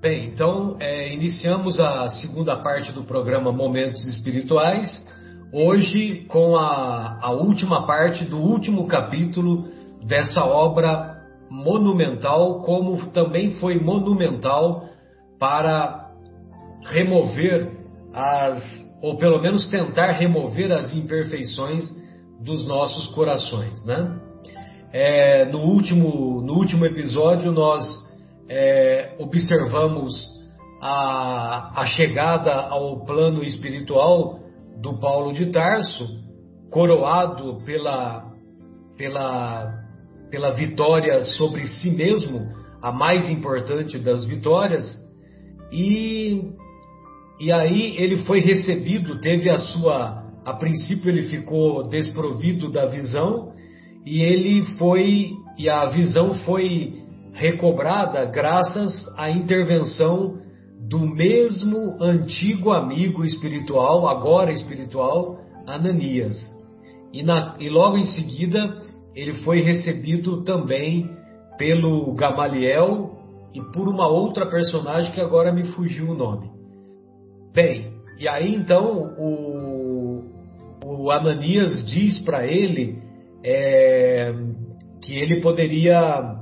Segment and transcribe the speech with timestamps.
[0.00, 4.88] Bem, então é, iniciamos a segunda parte do programa Momentos Espirituais,
[5.52, 9.68] hoje com a, a última parte do último capítulo
[10.06, 11.20] dessa obra
[11.50, 14.86] monumental, como também foi monumental
[15.38, 16.08] para
[16.86, 17.70] remover
[18.14, 18.58] as,
[19.02, 21.94] ou pelo menos tentar remover as imperfeições
[22.42, 24.18] dos nossos corações, né?
[24.94, 28.09] É, no, último, no último episódio nós
[28.52, 30.12] é, observamos
[30.82, 34.40] a, a chegada ao plano espiritual
[34.82, 36.04] do Paulo de Tarso,
[36.68, 38.26] coroado pela,
[38.96, 39.72] pela,
[40.30, 42.40] pela vitória sobre si mesmo,
[42.82, 44.98] a mais importante das vitórias,
[45.70, 46.42] e,
[47.38, 50.18] e aí ele foi recebido, teve a sua.
[50.44, 53.52] A princípio ele ficou desprovido da visão,
[54.04, 55.34] e ele foi.
[55.58, 56.99] E a visão foi
[57.32, 60.38] recobrada graças à intervenção
[60.88, 66.36] do mesmo antigo amigo espiritual, agora espiritual, Ananias.
[67.12, 68.76] E, na, e logo em seguida
[69.14, 71.10] ele foi recebido também
[71.58, 73.18] pelo Gamaliel
[73.54, 76.50] e por uma outra personagem que agora me fugiu o nome.
[77.52, 80.24] Bem, e aí então o,
[80.84, 82.98] o Ananias diz para ele
[83.44, 84.32] é,
[85.02, 86.39] que ele poderia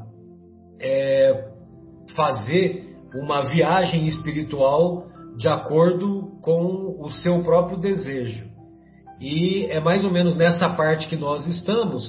[2.19, 8.45] fazer uma viagem espiritual de acordo com o seu próprio desejo.
[9.21, 12.05] E é mais ou menos nessa parte que nós estamos.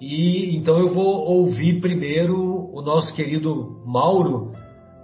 [0.00, 4.52] E então eu vou ouvir primeiro o nosso querido Mauro,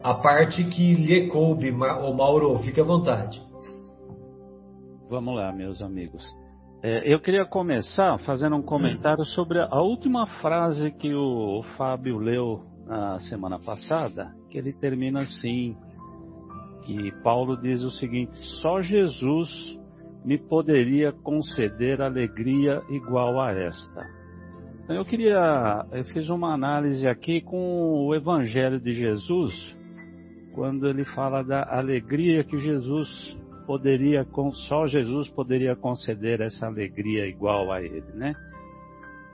[0.02, 1.72] a parte que lhe coube.
[1.72, 3.42] O Mauro, fique à vontade.
[5.10, 6.24] Vamos lá, meus amigos.
[6.80, 12.73] É, eu queria começar fazendo um comentário sobre a última frase que o Fábio leu
[12.86, 15.76] na semana passada, que ele termina assim,
[16.84, 19.78] que Paulo diz o seguinte: só Jesus
[20.24, 24.06] me poderia conceder alegria igual a esta.
[24.82, 29.54] Então eu queria, eu fiz uma análise aqui com o Evangelho de Jesus,
[30.54, 33.08] quando ele fala da alegria que Jesus
[33.66, 34.26] poderia,
[34.68, 38.34] só Jesus poderia conceder essa alegria igual a ele, né?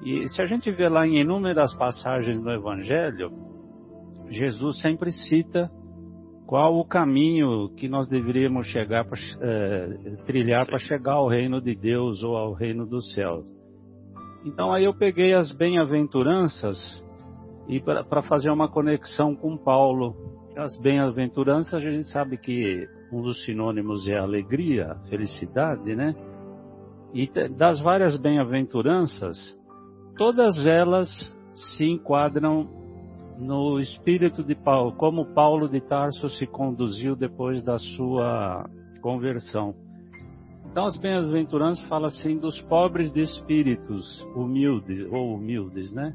[0.03, 3.31] E se a gente vê lá em inúmeras passagens do Evangelho,
[4.31, 5.71] Jesus sempre cita
[6.47, 11.75] qual o caminho que nós deveríamos chegar para é, trilhar para chegar ao reino de
[11.75, 13.47] Deus ou ao reino dos céus.
[14.45, 16.77] Então aí eu peguei as bem-aventuranças
[17.69, 20.17] e para fazer uma conexão com Paulo.
[20.57, 26.15] As bem-aventuranças a gente sabe que um dos sinônimos é alegria, felicidade, né?
[27.13, 29.37] E das várias bem-aventuranças,
[30.17, 31.09] todas elas
[31.55, 32.80] se enquadram
[33.41, 38.69] no espírito de Paulo, como Paulo de Tarso se conduziu depois da sua
[39.01, 39.75] conversão.
[40.71, 46.15] Então, as bem-aventuranças falam assim dos pobres de espíritos, humildes ou humildes, né?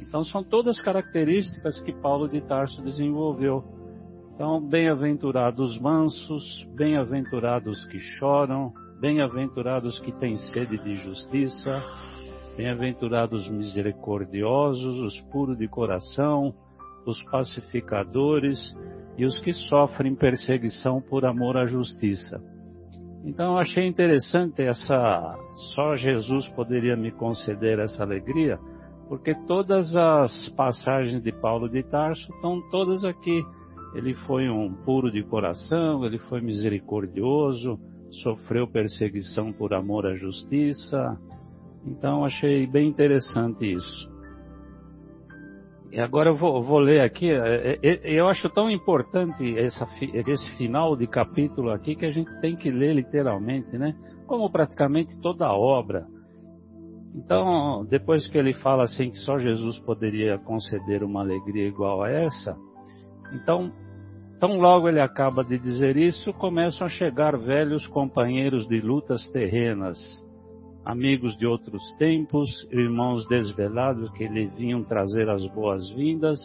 [0.00, 3.64] Então, são todas características que Paulo de Tarso desenvolveu.
[4.34, 6.44] Então, bem-aventurados mansos,
[6.76, 11.82] bem-aventurados que choram, bem-aventurados que têm sede de justiça,
[12.62, 16.54] Bem-aventurados os misericordiosos, os puros de coração,
[17.04, 18.56] os pacificadores
[19.18, 22.40] e os que sofrem perseguição por amor à justiça.
[23.24, 25.36] Então eu achei interessante essa
[25.74, 28.60] só Jesus poderia me conceder essa alegria,
[29.08, 33.44] porque todas as passagens de Paulo de Tarso estão todas aqui.
[33.92, 37.76] Ele foi um puro de coração, ele foi misericordioso,
[38.22, 41.18] sofreu perseguição por amor à justiça,
[41.84, 44.12] então achei bem interessante isso.
[45.90, 49.86] E agora eu vou, vou ler aqui, é, é, é, eu acho tão importante essa,
[50.00, 53.94] esse final de capítulo aqui que a gente tem que ler literalmente, né?
[54.26, 56.06] Como praticamente toda a obra.
[57.14, 62.10] Então, depois que ele fala assim que só Jesus poderia conceder uma alegria igual a
[62.10, 62.56] essa,
[63.34, 63.70] então,
[64.40, 69.98] tão logo ele acaba de dizer isso, começam a chegar velhos companheiros de lutas terrenas,
[70.84, 76.38] amigos de outros tempos, irmãos desvelados que lhe vinham trazer as boas-vindas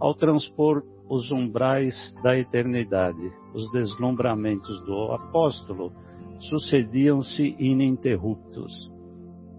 [0.00, 3.32] ao transpor os umbrais da eternidade.
[3.52, 5.92] Os deslumbramentos do apóstolo
[6.38, 8.72] sucediam-se ininterruptos.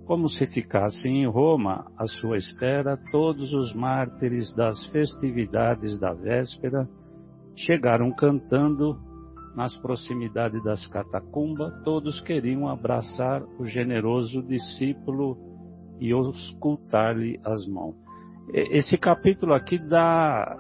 [0.06, 6.88] Como se ficassem em Roma, à sua espera, todos os mártires das festividades da véspera
[7.56, 8.98] chegaram cantando
[9.56, 15.38] nas proximidades das catacumbas, todos queriam abraçar o generoso discípulo
[16.00, 17.96] e ocultar-lhe as mãos.
[18.54, 20.58] Esse capítulo aqui dá,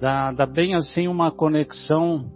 [0.00, 2.30] dá, dá bem assim uma conexão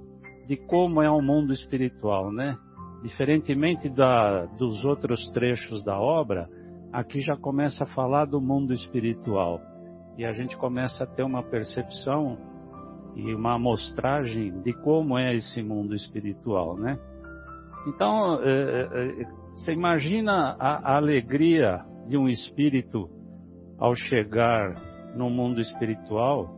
[0.47, 2.57] de como é o mundo espiritual, né?
[3.03, 6.49] Diferentemente da, dos outros trechos da obra,
[6.93, 9.61] aqui já começa a falar do mundo espiritual.
[10.17, 12.37] E a gente começa a ter uma percepção
[13.19, 16.97] e uma amostragem de como é esse mundo espiritual, né?
[17.87, 19.27] Então, é, é, é,
[19.57, 23.09] você imagina a, a alegria de um espírito
[23.77, 24.75] ao chegar
[25.17, 26.49] no mundo espiritual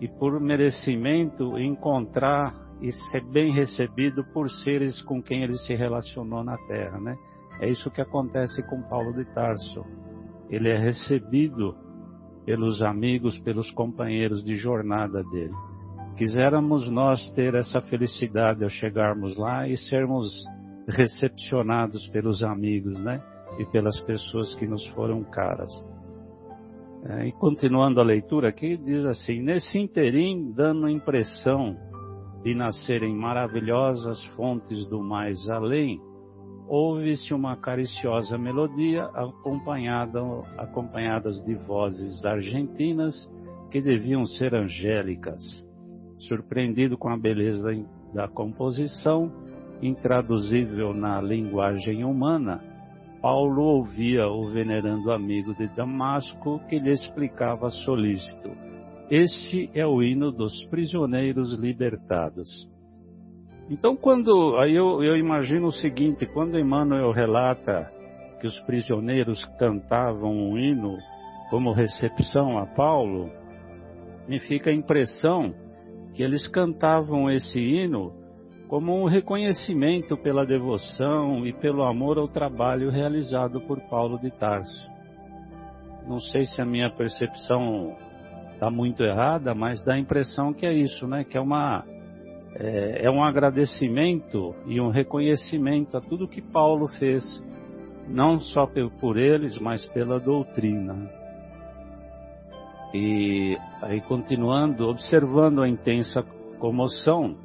[0.00, 6.42] e por merecimento encontrar e ser bem recebido por seres com quem ele se relacionou
[6.42, 7.14] na Terra, né?
[7.60, 9.84] É isso que acontece com Paulo de Tarso.
[10.48, 11.76] Ele é recebido
[12.46, 15.54] pelos amigos, pelos companheiros de jornada dele.
[16.22, 20.30] Quiséramos nós ter essa felicidade ao chegarmos lá e sermos
[20.86, 23.20] recepcionados pelos amigos, né?
[23.58, 25.72] E pelas pessoas que nos foram caras.
[27.06, 31.76] É, e continuando a leitura aqui, diz assim: Nesse interim, dando impressão
[32.44, 36.00] de nascerem maravilhosas fontes do mais além,
[36.68, 40.20] ouve-se uma cariciosa melodia acompanhada,
[40.56, 43.28] acompanhadas de vozes argentinas
[43.72, 45.71] que deviam ser angélicas.
[46.28, 47.68] Surpreendido com a beleza
[48.14, 49.30] da composição,
[49.80, 52.62] intraduzível na linguagem humana,
[53.20, 58.50] Paulo ouvia o venerando amigo de Damasco que lhe explicava solícito
[59.14, 62.48] este é o hino dos prisioneiros libertados.
[63.68, 67.92] Então, quando aí eu, eu imagino o seguinte: quando Emmanuel relata
[68.40, 70.96] que os prisioneiros cantavam um hino
[71.50, 73.30] como recepção a Paulo,
[74.26, 75.54] me fica a impressão
[76.14, 78.12] que eles cantavam esse hino
[78.68, 84.90] como um reconhecimento pela devoção e pelo amor ao trabalho realizado por Paulo de Tarso.
[86.06, 87.94] Não sei se a minha percepção
[88.54, 91.22] está muito errada, mas dá a impressão que é isso, né?
[91.22, 91.84] Que é uma
[92.54, 97.22] é, é um agradecimento e um reconhecimento a tudo que Paulo fez,
[98.08, 98.68] não só
[99.00, 101.21] por eles, mas pela doutrina.
[102.94, 106.22] E aí continuando, observando a intensa
[106.58, 107.36] comoção,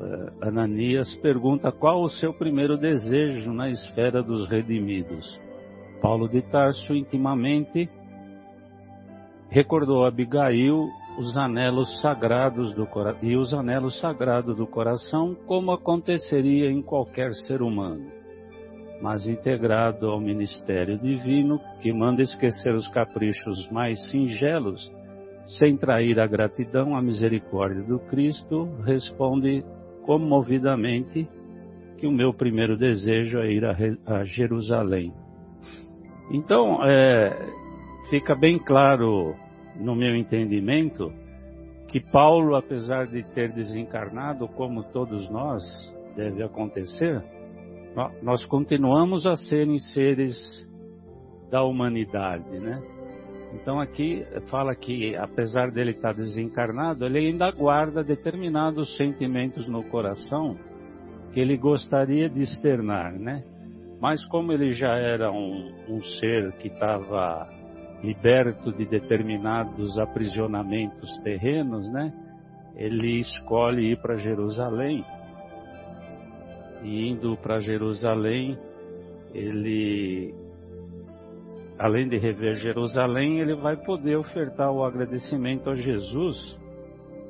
[0.00, 5.38] é, Ananias pergunta qual o seu primeiro desejo na esfera dos redimidos.
[6.00, 7.90] Paulo de Tarso intimamente
[9.50, 12.86] recordou Abigail os anelos sagrados do
[13.22, 18.08] e os anelos sagrados do coração, como aconteceria em qualquer ser humano,
[19.00, 24.92] mas integrado ao ministério divino que manda esquecer os caprichos mais singelos,
[25.58, 29.64] sem trair a gratidão à misericórdia do Cristo, responde
[30.04, 31.28] comovidamente
[31.98, 35.12] que o meu primeiro desejo é ir a, Jerusalém.
[36.30, 37.34] Então, é,
[38.10, 39.34] fica bem claro,
[39.76, 41.12] no meu entendimento,
[41.88, 45.62] que Paulo, apesar de ter desencarnado, como todos nós,
[46.14, 47.22] deve acontecer,
[48.22, 50.36] nós continuamos a serem seres
[51.50, 52.82] da humanidade, né?
[53.54, 60.56] Então aqui fala que apesar dele estar desencarnado, ele ainda guarda determinados sentimentos no coração
[61.32, 63.42] que ele gostaria de externar, né?
[64.00, 67.48] Mas como ele já era um, um ser que estava
[68.02, 72.12] liberto de determinados aprisionamentos terrenos, né?
[72.76, 75.04] Ele escolhe ir para Jerusalém.
[76.82, 78.56] E indo para Jerusalém,
[79.34, 80.32] ele
[81.78, 86.58] além de rever Jerusalém, ele vai poder ofertar o agradecimento a Jesus,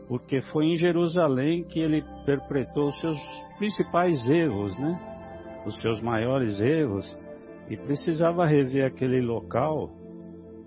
[0.07, 3.19] porque foi em Jerusalém que ele perpetrou os seus
[3.59, 4.99] principais erros, né?
[5.67, 7.14] Os seus maiores erros,
[7.69, 9.90] e precisava rever aquele local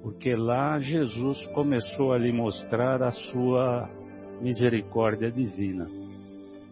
[0.01, 3.87] porque lá Jesus começou a lhe mostrar a sua
[4.41, 5.87] misericórdia divina.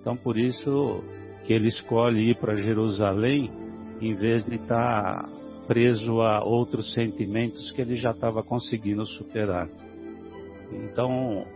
[0.01, 1.04] Então, por isso
[1.50, 3.50] que ele escolhe ir para Jerusalém
[4.00, 5.27] em vez de estar
[5.65, 9.68] preso a outros sentimentos que ele já estava conseguindo superar.
[10.72, 11.48] Então,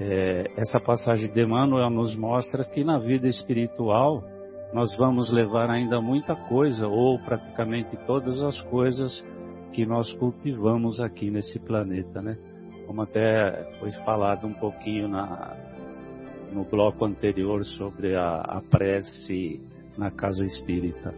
[0.00, 4.24] é, essa passagem de Emmanuel nos mostra que na vida espiritual
[4.72, 9.22] nós vamos levar ainda muita coisa, ou praticamente todas as coisas
[9.74, 12.38] que nós cultivamos aqui nesse planeta, né?
[12.86, 15.54] Como até foi falado um pouquinho na,
[16.52, 19.60] no bloco anterior sobre a, a prece
[19.96, 21.14] na casa espírita.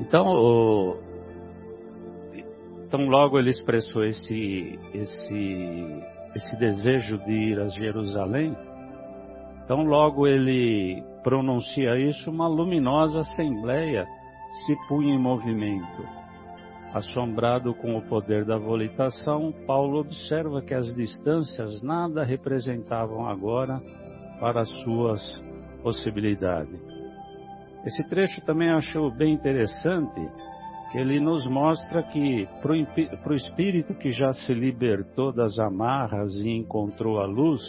[0.00, 0.96] Então, o,
[2.86, 6.02] então logo ele expressou esse, esse,
[6.34, 8.56] esse desejo de ir a Jerusalém.
[9.64, 14.06] Então logo ele pronuncia isso, uma luminosa assembleia
[14.64, 16.17] se punha em movimento
[16.92, 23.78] Assombrado com o poder da volitação, Paulo observa que as distâncias nada representavam agora
[24.40, 25.20] para as suas
[25.82, 26.80] possibilidades.
[27.84, 30.20] Esse trecho também acho bem interessante,
[30.90, 36.48] que ele nos mostra que para o espírito que já se libertou das amarras e
[36.48, 37.62] encontrou a luz,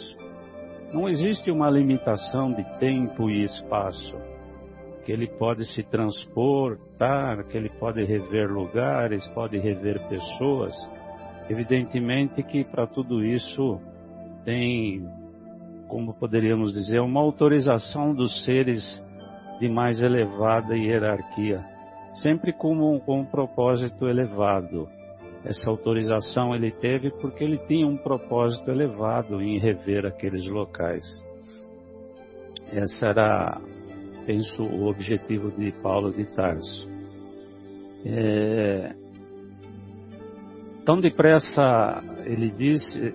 [0.94, 4.16] não existe uma limitação de tempo e espaço
[5.10, 10.72] que ele pode se transportar, que ele pode rever lugares, pode rever pessoas.
[11.48, 13.80] Evidentemente que para tudo isso
[14.44, 15.04] tem,
[15.88, 19.02] como poderíamos dizer, uma autorização dos seres
[19.58, 21.60] de mais elevada hierarquia,
[22.22, 24.88] sempre com um, com um propósito elevado.
[25.44, 31.04] Essa autorização ele teve porque ele tinha um propósito elevado em rever aqueles locais.
[32.72, 33.60] Essa era
[34.26, 36.88] penso, o objetivo de Paulo de Tarso.
[38.04, 38.94] É...
[40.84, 42.52] Tão depressa ele.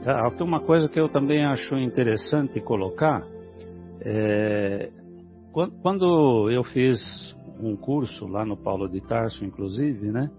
[0.06, 3.24] Ah, tem uma coisa que eu também acho interessante colocar.
[4.02, 4.90] É...
[5.82, 7.00] Quando eu fiz
[7.60, 10.30] um curso lá no Paulo de Tarso, inclusive, né?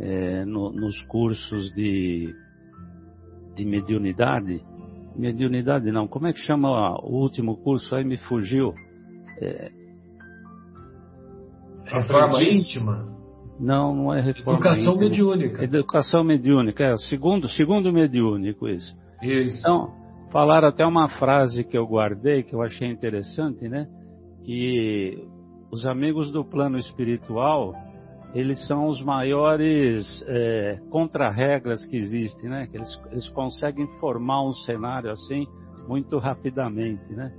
[0.00, 2.32] É, no, nos cursos de,
[3.56, 4.62] de mediunidade,
[5.16, 7.94] mediunidade não, como é que chama o último curso?
[7.94, 8.74] Aí me fugiu.
[9.40, 9.70] É...
[11.86, 13.18] Reforma íntima?
[13.58, 15.08] Não, não é reforma Educação íntima.
[15.08, 15.64] mediúnica.
[15.64, 18.94] Educação mediúnica, é, segundo, segundo mediúnico isso.
[19.22, 19.58] Isso.
[19.58, 19.92] Então,
[20.30, 23.88] falaram até uma frase que eu guardei, que eu achei interessante, né?
[24.44, 25.26] Que
[25.70, 27.74] os amigos do plano espiritual,
[28.34, 32.68] eles são os maiores é, contra-regras que existem, né?
[32.70, 35.46] Que eles, eles conseguem formar um cenário assim
[35.88, 37.32] muito rapidamente, né?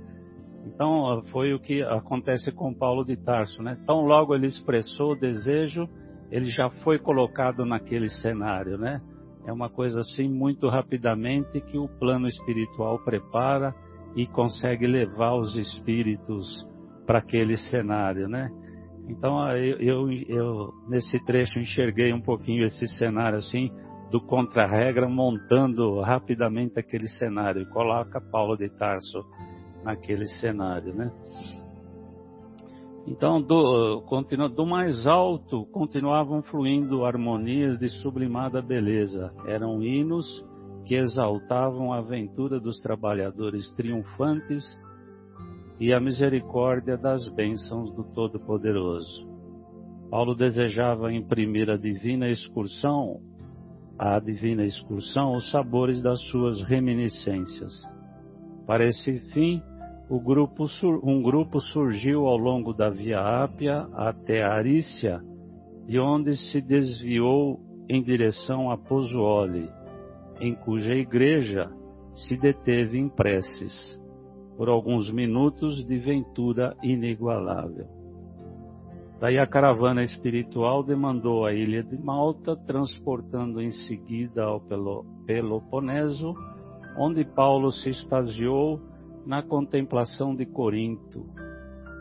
[0.66, 3.78] Então, foi o que acontece com Paulo de Tarso, né?
[3.86, 5.88] Tão logo ele expressou o desejo,
[6.30, 9.00] ele já foi colocado naquele cenário, né?
[9.46, 13.74] É uma coisa assim muito rapidamente que o plano espiritual prepara
[14.14, 16.66] e consegue levar os espíritos
[17.06, 18.50] para aquele cenário, né?
[19.08, 23.70] Então, eu, eu, eu, nesse trecho enxerguei um pouquinho esse cenário assim
[24.10, 29.24] do contra-regra montando rapidamente aquele cenário coloca Paulo de Tarso
[29.84, 31.10] naquele cenário, né?
[33.06, 34.02] Então, do,
[34.54, 39.32] do mais alto continuavam fluindo harmonias de sublimada beleza.
[39.46, 40.44] Eram hinos
[40.84, 44.64] que exaltavam a aventura dos trabalhadores triunfantes
[45.78, 49.26] e a misericórdia das bênçãos do Todo-Poderoso.
[50.10, 53.20] Paulo desejava imprimir a divina excursão,
[53.98, 57.72] a divina excursão, os sabores das suas reminiscências.
[58.66, 59.62] Para esse fim,
[60.18, 60.66] grupo,
[61.04, 65.20] um grupo surgiu ao longo da Via Ápia até Arícia,
[65.86, 69.68] de onde se desviou em direção a Pozzuoli,
[70.40, 71.70] em cuja igreja
[72.14, 73.98] se deteve em preces,
[74.56, 77.86] por alguns minutos de ventura inigualável.
[79.20, 84.60] Daí a caravana espiritual demandou a ilha de Malta, transportando em seguida ao
[85.26, 86.34] Peloponeso,
[86.96, 88.80] onde Paulo se extasiou
[89.24, 91.26] na contemplação de Corinto,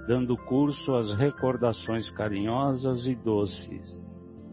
[0.08, 4.00] dando curso às recordações carinhosas e doces,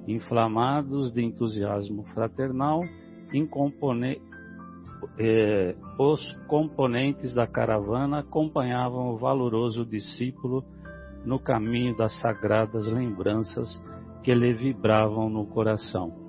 [0.07, 2.83] inflamados de entusiasmo fraternal,
[5.19, 10.65] eh, os componentes da caravana acompanhavam o valoroso discípulo
[11.25, 13.83] no caminho das sagradas lembranças
[14.23, 16.25] que lhe vibravam no coração.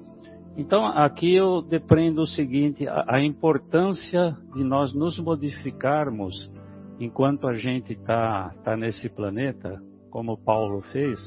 [0.57, 6.51] Então, aqui eu depreendo o seguinte: a, a importância de nós nos modificarmos
[6.99, 11.19] enquanto a gente está tá nesse planeta, como Paulo fez,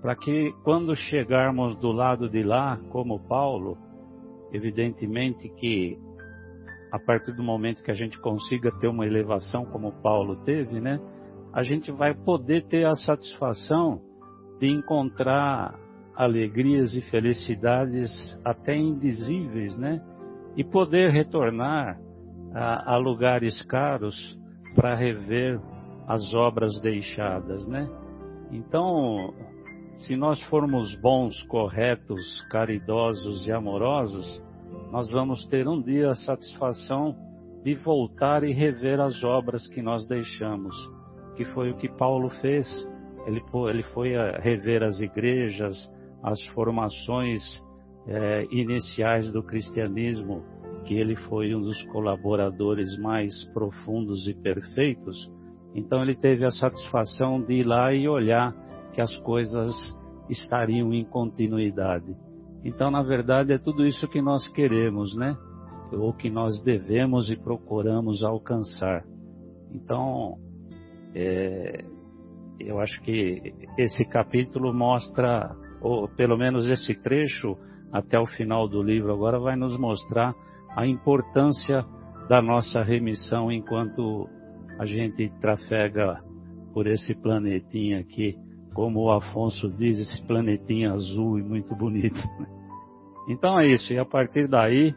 [0.00, 3.76] para que quando chegarmos do lado de lá, como Paulo,
[4.50, 5.98] evidentemente que
[6.90, 10.98] a partir do momento que a gente consiga ter uma elevação como Paulo teve, né,
[11.52, 14.00] a gente vai poder ter a satisfação
[14.58, 15.78] de encontrar
[16.16, 18.10] alegrias e felicidades
[18.44, 20.00] até indizíveis, né?
[20.56, 21.98] E poder retornar
[22.54, 24.38] a, a lugares caros
[24.74, 25.60] para rever
[26.06, 27.88] as obras deixadas, né?
[28.50, 29.32] Então,
[29.96, 34.42] se nós formos bons, corretos, caridosos e amorosos,
[34.90, 37.16] nós vamos ter um dia a satisfação
[37.62, 40.74] de voltar e rever as obras que nós deixamos,
[41.36, 42.66] que foi o que Paulo fez.
[43.26, 45.74] Ele, ele foi rever as igrejas,
[46.22, 47.42] as formações
[48.06, 50.42] é, iniciais do cristianismo,
[50.84, 55.30] que ele foi um dos colaboradores mais profundos e perfeitos,
[55.74, 58.52] então ele teve a satisfação de ir lá e olhar
[58.92, 59.72] que as coisas
[60.28, 62.14] estariam em continuidade.
[62.64, 65.36] Então, na verdade, é tudo isso que nós queremos, né?
[65.92, 69.04] Ou que nós devemos e procuramos alcançar.
[69.72, 70.38] Então,
[71.14, 71.84] é,
[72.60, 77.56] eu acho que esse capítulo mostra, ou pelo menos esse trecho
[77.92, 80.34] até o final do livro agora vai nos mostrar
[80.74, 81.84] a importância
[82.28, 84.28] da nossa remissão enquanto
[84.78, 86.22] a gente trafega
[86.72, 88.36] por esse planetinha aqui,
[88.72, 92.18] como o Afonso diz, esse planetinha azul e muito bonito.
[93.28, 94.94] Então é isso, e a partir daí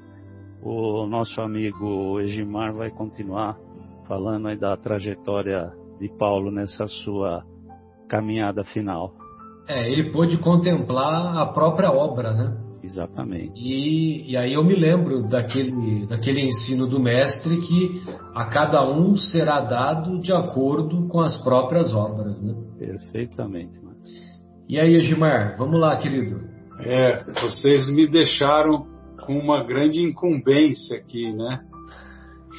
[0.62, 3.58] o nosso amigo Egimar vai continuar
[4.08, 7.44] falando da trajetória de Paulo nessa sua
[8.08, 9.14] caminhada final.
[9.68, 12.58] É, ele pôde contemplar a própria obra, né?
[12.84, 13.54] Exatamente.
[13.56, 18.04] E, e aí eu me lembro daquele, daquele ensino do mestre que
[18.36, 22.54] a cada um será dado de acordo com as próprias obras, né?
[22.78, 23.80] Perfeitamente.
[24.70, 26.42] E aí, Egimar, vamos lá, querido.
[26.80, 28.86] É, vocês me deixaram
[29.26, 31.58] com uma grande incumbência aqui, né?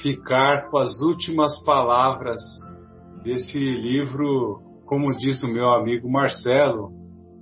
[0.03, 2.41] Ficar com as últimas palavras
[3.23, 6.91] desse livro, como diz o meu amigo Marcelo,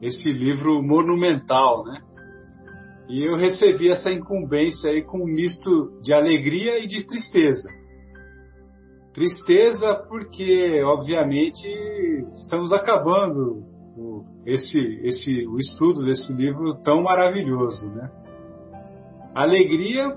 [0.05, 2.01] esse livro monumental, né?
[3.09, 7.69] E eu recebi essa incumbência aí com um misto de alegria e de tristeza.
[9.13, 11.69] Tristeza porque, obviamente,
[12.33, 13.63] estamos acabando
[13.97, 18.11] o, esse, esse, o estudo desse livro tão maravilhoso, né?
[19.35, 20.11] Alegria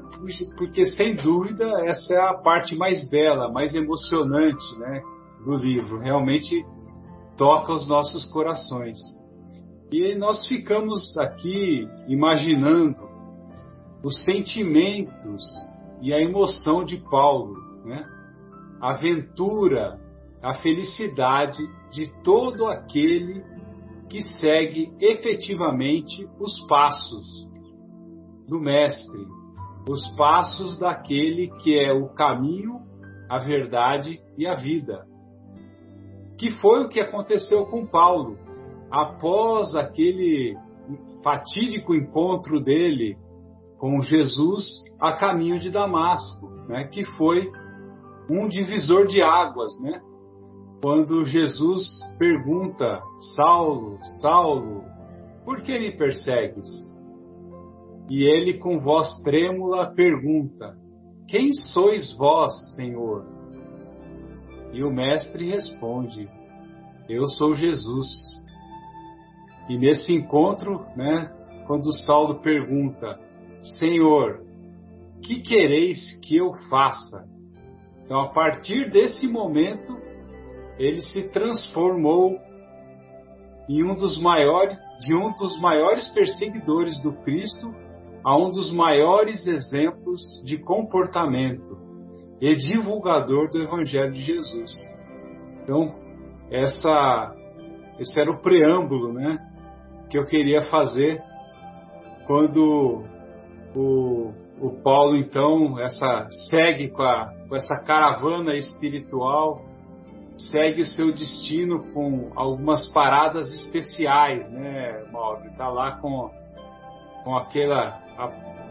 [0.57, 5.01] porque, sem dúvida, essa é a parte mais bela, mais emocionante, né,
[5.43, 5.99] do livro.
[5.99, 6.63] Realmente
[7.35, 8.97] toca os nossos corações.
[9.91, 13.07] E nós ficamos aqui imaginando
[14.03, 15.43] os sentimentos
[16.01, 18.05] e a emoção de Paulo, né?
[18.81, 19.97] a aventura,
[20.43, 23.41] a felicidade de todo aquele
[24.09, 27.47] que segue efetivamente os passos
[28.47, 29.25] do Mestre,
[29.87, 32.81] os passos daquele que é o caminho,
[33.29, 35.05] a verdade e a vida.
[36.37, 38.46] Que foi o que aconteceu com Paulo
[38.91, 40.57] após aquele
[41.23, 43.17] fatídico encontro dele
[43.77, 47.51] com Jesus a caminho de Damasco, né, que foi
[48.29, 50.01] um divisor de águas, né?
[50.81, 51.85] Quando Jesus
[52.19, 53.01] pergunta:
[53.35, 54.83] Saulo, Saulo,
[55.43, 56.67] por que me persegues?
[58.09, 60.77] E ele, com voz trêmula, pergunta:
[61.27, 63.25] Quem sois vós, Senhor?
[64.73, 66.29] E o mestre responde:
[67.09, 68.07] Eu sou Jesus,
[69.69, 71.31] e nesse encontro, né,
[71.65, 73.19] quando Saulo pergunta,
[73.79, 74.41] Senhor,
[75.21, 77.25] que quereis que eu faça?
[78.05, 79.97] Então, a partir desse momento,
[80.77, 82.37] ele se transformou
[83.67, 87.73] em um dos maiores, de um dos maiores perseguidores do Cristo
[88.23, 91.77] a um dos maiores exemplos de comportamento
[92.39, 94.71] e divulgador do Evangelho de Jesus.
[95.63, 95.95] Então,
[96.49, 97.35] essa,
[97.99, 99.37] esse era o preâmbulo, né?
[100.09, 101.21] Que eu queria fazer
[102.25, 103.03] quando
[103.75, 109.65] o, o Paulo então essa segue com, a, com essa caravana espiritual
[110.37, 115.45] segue o seu destino com algumas paradas especiais, né, Mauro?
[115.47, 116.29] Está lá com,
[117.23, 117.99] com aquela,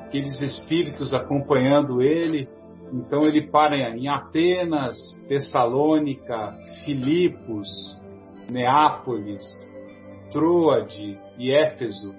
[0.06, 2.48] aqueles espíritos acompanhando ele.
[2.92, 4.96] Então ele para em Atenas,
[5.28, 7.68] Tessalônica, Filipos,
[8.48, 9.44] Neápolis,
[10.30, 12.14] Troade e Éfeso,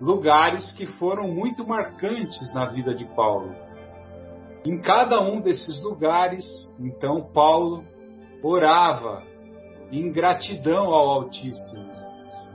[0.00, 3.54] lugares que foram muito marcantes na vida de Paulo.
[4.64, 6.44] Em cada um desses lugares,
[6.78, 7.84] então, Paulo
[8.42, 9.22] orava
[9.90, 11.86] em gratidão ao Altíssimo,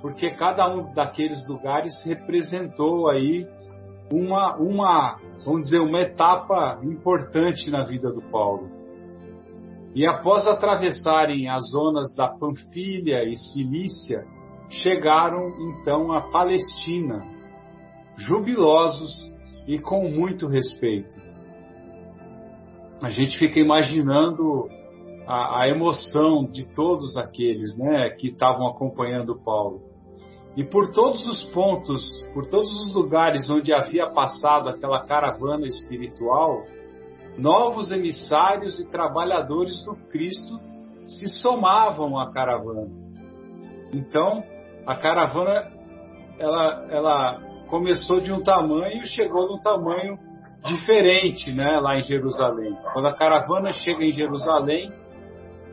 [0.01, 3.47] porque cada um daqueles lugares representou aí
[4.11, 8.69] uma, uma, vamos dizer, uma etapa importante na vida do Paulo.
[9.95, 14.25] E após atravessarem as zonas da Panfilha e Cilícia,
[14.71, 17.25] chegaram então à Palestina,
[18.17, 19.11] jubilosos
[19.67, 21.15] e com muito respeito.
[23.01, 24.69] A gente fica imaginando
[25.27, 29.81] a, a emoção de todos aqueles né, que estavam acompanhando Paulo.
[30.55, 32.03] E por todos os pontos,
[32.33, 36.63] por todos os lugares onde havia passado aquela caravana espiritual,
[37.37, 40.59] novos emissários e trabalhadores do Cristo
[41.05, 42.89] se somavam à caravana.
[43.93, 44.43] Então,
[44.85, 45.71] a caravana
[46.39, 50.17] ela, ela começou de um tamanho e chegou num tamanho
[50.65, 52.75] diferente né, lá em Jerusalém.
[52.93, 54.91] Quando a caravana chega em Jerusalém,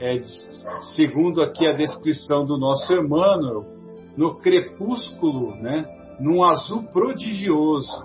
[0.00, 0.22] é,
[0.94, 3.64] segundo aqui a descrição do nosso irmão,
[4.16, 5.84] no crepúsculo né,
[6.20, 8.04] num azul prodigioso.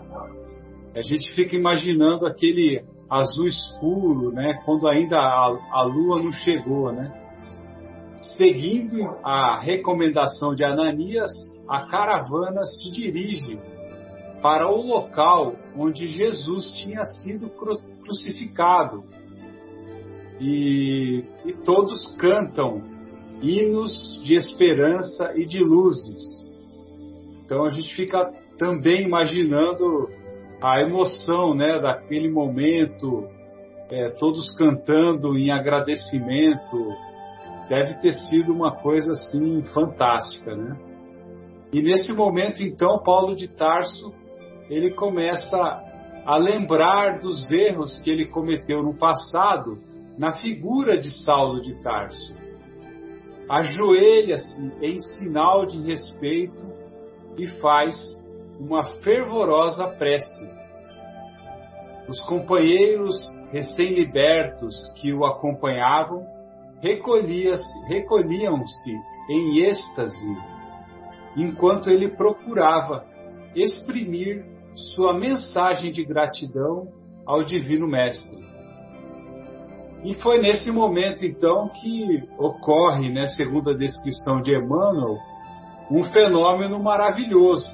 [0.95, 4.61] A gente fica imaginando aquele azul escuro, né?
[4.65, 7.11] Quando ainda a, a lua não chegou, né?
[8.37, 11.31] Seguindo a recomendação de Ananias,
[11.67, 13.59] a caravana se dirige
[14.41, 19.03] para o local onde Jesus tinha sido crucificado.
[20.39, 22.81] E, e todos cantam
[23.41, 26.49] hinos de esperança e de luzes.
[27.45, 30.09] Então a gente fica também imaginando
[30.61, 33.27] a emoção né, daquele momento,
[33.91, 36.87] é, todos cantando em agradecimento,
[37.69, 40.77] deve ter sido uma coisa assim fantástica, né?
[41.71, 44.13] E nesse momento, então, Paulo de Tarso
[44.69, 45.81] ele começa
[46.25, 49.77] a lembrar dos erros que ele cometeu no passado
[50.17, 52.33] na figura de Saulo de Tarso.
[53.49, 56.63] Ajoelha-se em sinal de respeito
[57.37, 57.95] e faz
[58.59, 60.49] uma fervorosa prece.
[62.07, 63.15] Os companheiros
[63.51, 66.25] recém-libertos que o acompanhavam
[66.83, 68.91] recolhiam-se
[69.29, 70.37] em êxtase,
[71.37, 73.05] enquanto ele procurava
[73.55, 76.89] exprimir sua mensagem de gratidão
[77.25, 78.43] ao Divino Mestre.
[80.03, 85.17] E foi nesse momento, então, que ocorre, né, segundo a descrição de Emmanuel,
[85.89, 87.69] um fenômeno maravilhoso.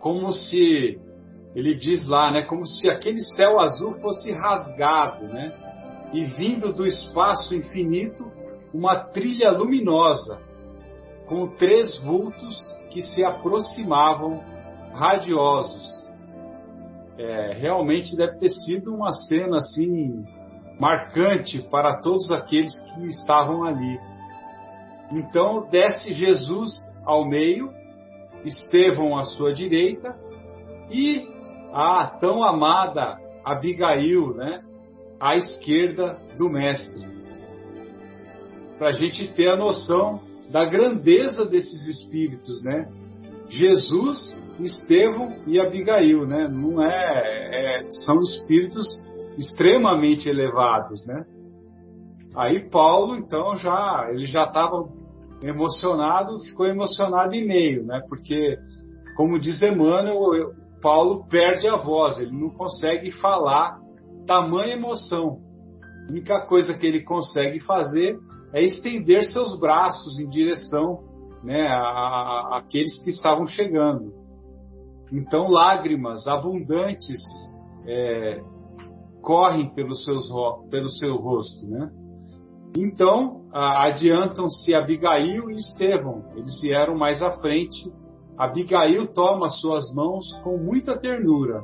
[0.00, 1.00] Como se,
[1.54, 5.71] ele diz lá, né, como se aquele céu azul fosse rasgado, né,
[6.12, 8.30] e vindo do espaço infinito
[8.72, 10.40] uma trilha luminosa,
[11.26, 12.56] com três vultos
[12.90, 14.42] que se aproximavam
[14.94, 16.10] radiosos.
[17.18, 20.24] É, realmente deve ter sido uma cena assim
[20.78, 23.98] marcante para todos aqueles que estavam ali.
[25.12, 26.72] Então desce Jesus
[27.04, 27.70] ao meio,
[28.44, 30.16] Estevão à sua direita
[30.90, 31.24] e
[31.72, 34.62] a tão amada Abigail, né,
[35.22, 37.06] à esquerda do mestre.
[38.76, 42.90] Para a gente ter a noção da grandeza desses espíritos, né?
[43.48, 46.48] Jesus, Estevão e Abigail, né?
[46.48, 48.84] Não é, é são espíritos
[49.38, 51.24] extremamente elevados, né?
[52.34, 54.88] Aí Paulo, então, já ele já estava
[55.40, 58.00] emocionado, ficou emocionado e meio, né?
[58.08, 58.56] Porque,
[59.16, 60.50] como diz Emmanuel,
[60.82, 63.81] Paulo perde a voz, ele não consegue falar
[64.26, 65.38] tamanha emoção.
[66.06, 68.18] A única coisa que ele consegue fazer
[68.52, 71.00] é estender seus braços em direção
[71.42, 71.68] né,
[72.52, 74.12] àqueles que estavam chegando.
[75.12, 77.20] Então, lágrimas abundantes
[77.86, 78.42] é,
[79.20, 80.28] correm pelo, seus,
[80.70, 81.66] pelo seu rosto.
[81.66, 81.90] Né?
[82.76, 86.24] Então, adiantam-se Abigail e Estevão.
[86.34, 87.90] Eles vieram mais à frente.
[88.38, 91.62] Abigail toma suas mãos com muita ternura,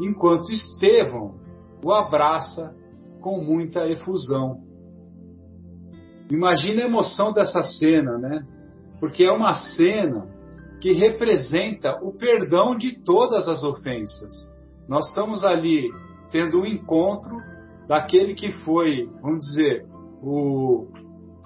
[0.00, 1.43] enquanto Estevão
[1.84, 2.74] o abraça
[3.20, 4.62] com muita efusão.
[6.30, 8.46] Imagina a emoção dessa cena, né?
[8.98, 10.26] Porque é uma cena
[10.80, 14.32] que representa o perdão de todas as ofensas.
[14.88, 15.90] Nós estamos ali
[16.30, 17.36] tendo um encontro
[17.86, 19.86] daquele que foi, vamos dizer,
[20.22, 20.88] o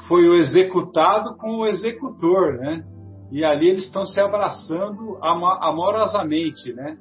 [0.06, 2.84] foi o executado com o executor, né?
[3.32, 6.96] E ali eles estão se abraçando amorosamente, né?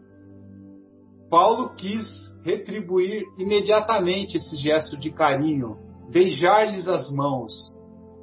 [1.29, 2.03] Paulo quis
[2.47, 5.75] retribuir imediatamente esse gesto de carinho,
[6.09, 7.51] beijar-lhes as mãos.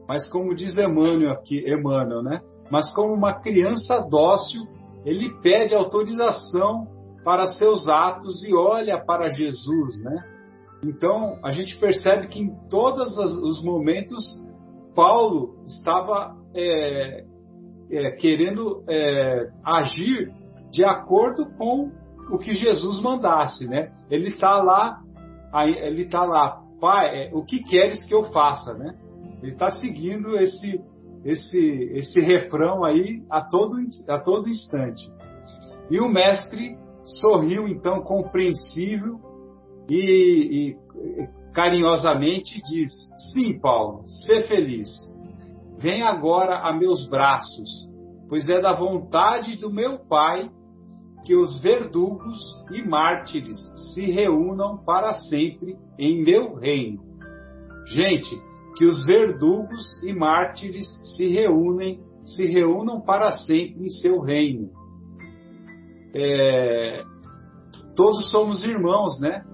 [0.09, 2.41] Mas como diz Emmanuel aqui, Emmanuel, né?
[2.71, 4.63] Mas como uma criança dócil,
[5.05, 6.89] ele pede autorização
[7.23, 10.25] para seus atos e olha para Jesus, né?
[10.83, 14.25] Então a gente percebe que em todos os momentos
[14.95, 17.25] Paulo estava é,
[17.91, 20.33] é, querendo é, agir
[20.71, 21.93] de acordo com
[22.31, 23.93] o que Jesus mandasse, né?
[24.11, 25.01] Ele está lá,
[25.67, 28.95] ele está lá, pai, é, o que queres que eu faça, né?
[29.43, 30.81] Ele está seguindo esse
[31.25, 33.77] esse esse refrão aí a todo
[34.09, 35.11] a todo instante.
[35.91, 39.21] E o mestre sorriu então compreensível
[39.89, 42.91] e, e carinhosamente diz:
[43.33, 44.89] Sim, Paulo, sê feliz.
[45.79, 47.89] Vem agora a meus braços,
[48.29, 50.49] pois é da vontade do meu Pai
[51.25, 52.39] que os verdugos
[52.71, 53.57] e mártires
[53.95, 57.03] se reúnam para sempre em meu reino.
[57.87, 58.31] Gente,
[58.77, 64.71] que os verdugos e mártires se reúnem, se reúnam para sempre em seu reino.
[66.15, 67.05] É,
[67.97, 69.45] todos somos irmãos, né?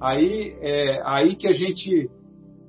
[0.00, 2.08] Aí, é, aí que a gente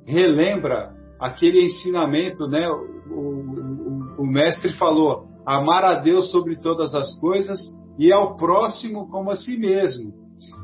[0.05, 2.67] relembra aquele ensinamento, né?
[2.69, 7.59] O, o, o mestre falou: amar a Deus sobre todas as coisas
[7.97, 10.13] e ao próximo como a si mesmo.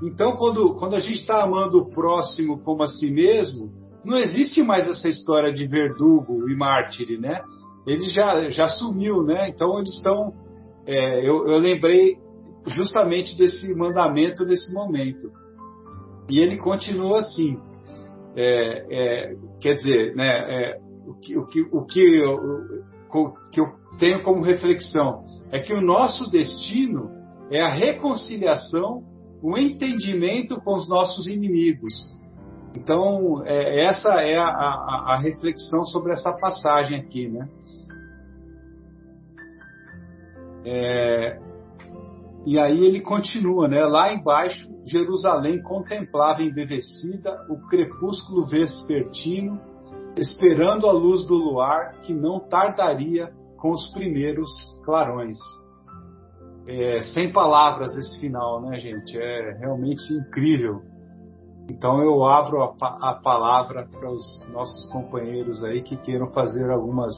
[0.04, 3.72] Então, quando, quando a gente está amando o próximo como a si mesmo,
[4.04, 7.42] não existe mais essa história de verdugo e mártire, né?
[7.88, 9.50] Ele já, já sumiu, né?
[9.50, 10.34] Então, eles estão.
[10.86, 12.18] É, eu, eu lembrei
[12.68, 15.32] justamente desse mandamento nesse momento.
[16.30, 17.58] E ele continua assim.
[18.36, 22.36] É, é, quer dizer, né, é, o, que, o, que, o que, eu,
[23.14, 23.68] o que eu
[24.00, 27.12] tenho como reflexão é que o nosso destino
[27.52, 29.04] é a reconciliação,
[29.42, 31.94] o entendimento com os nossos inimigos.
[32.76, 37.48] Então, é, essa é a, a, a, reflexão sobre essa passagem aqui, né?
[40.66, 41.40] É,
[42.46, 43.86] e aí ele continua, né?
[43.86, 49.60] Lá embaixo, Jerusalém contemplava embevecida o crepúsculo vespertino,
[50.18, 54.50] esperando a luz do luar que não tardaria com os primeiros
[54.84, 55.38] clarões.
[56.68, 59.18] É, sem palavras esse final, né, gente?
[59.18, 60.82] É realmente incrível.
[61.70, 67.14] Então eu abro a, a palavra para os nossos companheiros aí que queiram fazer algumas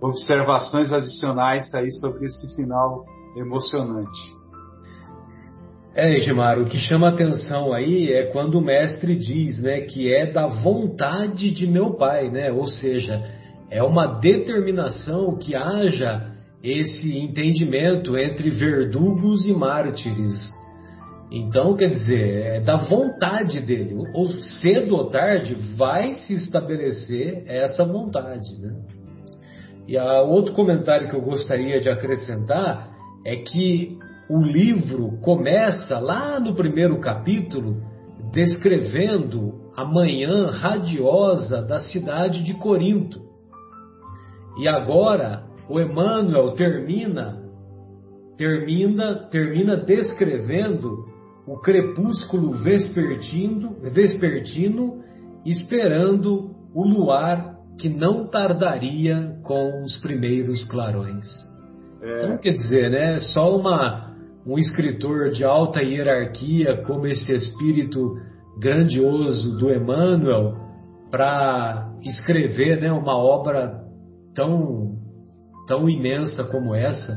[0.00, 3.04] observações adicionais aí sobre esse final
[3.36, 4.38] emocionante.
[5.94, 10.30] É, Egimar, o que chama atenção aí é quando o mestre diz, né, que é
[10.30, 12.52] da vontade de meu pai, né?
[12.52, 13.20] Ou seja,
[13.68, 20.34] é uma determinação que haja esse entendimento entre verdugos e mártires.
[21.30, 23.94] Então, quer dizer, é da vontade dele.
[24.14, 28.74] Ou cedo ou tarde vai se estabelecer essa vontade, né?
[29.86, 32.90] E a outro comentário que eu gostaria de acrescentar
[33.24, 37.82] é que o livro começa lá no primeiro capítulo
[38.32, 43.20] descrevendo a manhã radiosa da cidade de Corinto.
[44.58, 47.42] E agora o Emmanuel termina
[48.36, 51.06] termina termina descrevendo
[51.46, 55.02] o crepúsculo vespertino, vespertino
[55.44, 61.26] esperando o luar que não tardaria com os primeiros clarões.
[62.02, 62.16] É.
[62.16, 64.08] Então, quer dizer, né, só uma
[64.46, 68.16] um escritor de alta hierarquia como esse espírito
[68.58, 70.54] grandioso do Emmanuel
[71.10, 73.84] para escrever né, uma obra
[74.34, 74.87] tão,
[75.68, 77.14] tão imensa como essa,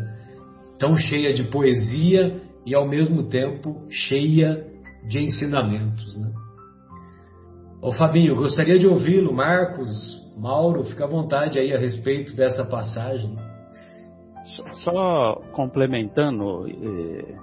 [0.78, 4.68] tão cheia de poesia e ao mesmo tempo cheia
[5.08, 6.20] de ensinamentos.
[6.20, 6.32] Né?
[7.82, 13.36] Ô Fabinho, gostaria de ouvi-lo, Marcos, Mauro, fica à vontade aí a respeito dessa passagem.
[14.84, 17.36] Só complementando eh,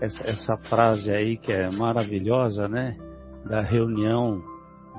[0.00, 2.96] essa, essa, frase aí que é maravilhosa, né?
[3.48, 4.42] Da reunião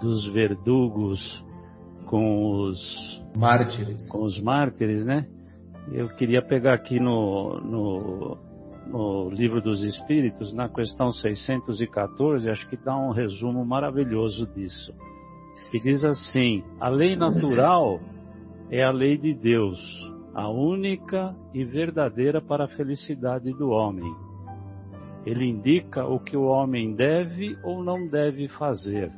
[0.01, 1.45] dos verdugos
[2.05, 5.27] com os mártires, com os mártires, né?
[5.91, 8.37] Eu queria pegar aqui no, no,
[8.87, 14.93] no livro dos Espíritos, na questão 614, acho que dá um resumo maravilhoso disso.
[15.71, 17.99] Que diz assim: a lei natural
[18.69, 24.15] é a lei de Deus a única e verdadeira para a felicidade do homem.
[25.25, 29.11] Ele indica o que o homem deve ou não deve fazer.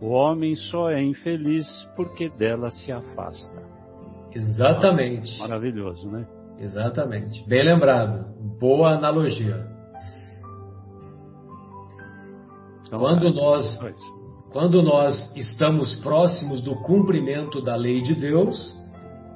[0.00, 3.71] O homem só é infeliz porque dela se afasta.
[4.34, 5.38] Exatamente.
[5.38, 6.26] Maravilhoso, né?
[6.58, 7.46] Exatamente.
[7.48, 8.26] Bem lembrado.
[8.60, 9.66] Boa analogia.
[12.86, 13.78] Então, quando é, nós
[14.52, 18.78] quando nós estamos próximos do cumprimento da lei de Deus,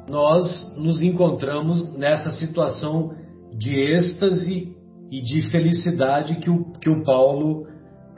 [0.09, 3.15] nós nos encontramos nessa situação
[3.57, 4.77] de êxtase
[5.11, 7.67] e de felicidade que o, que o Paulo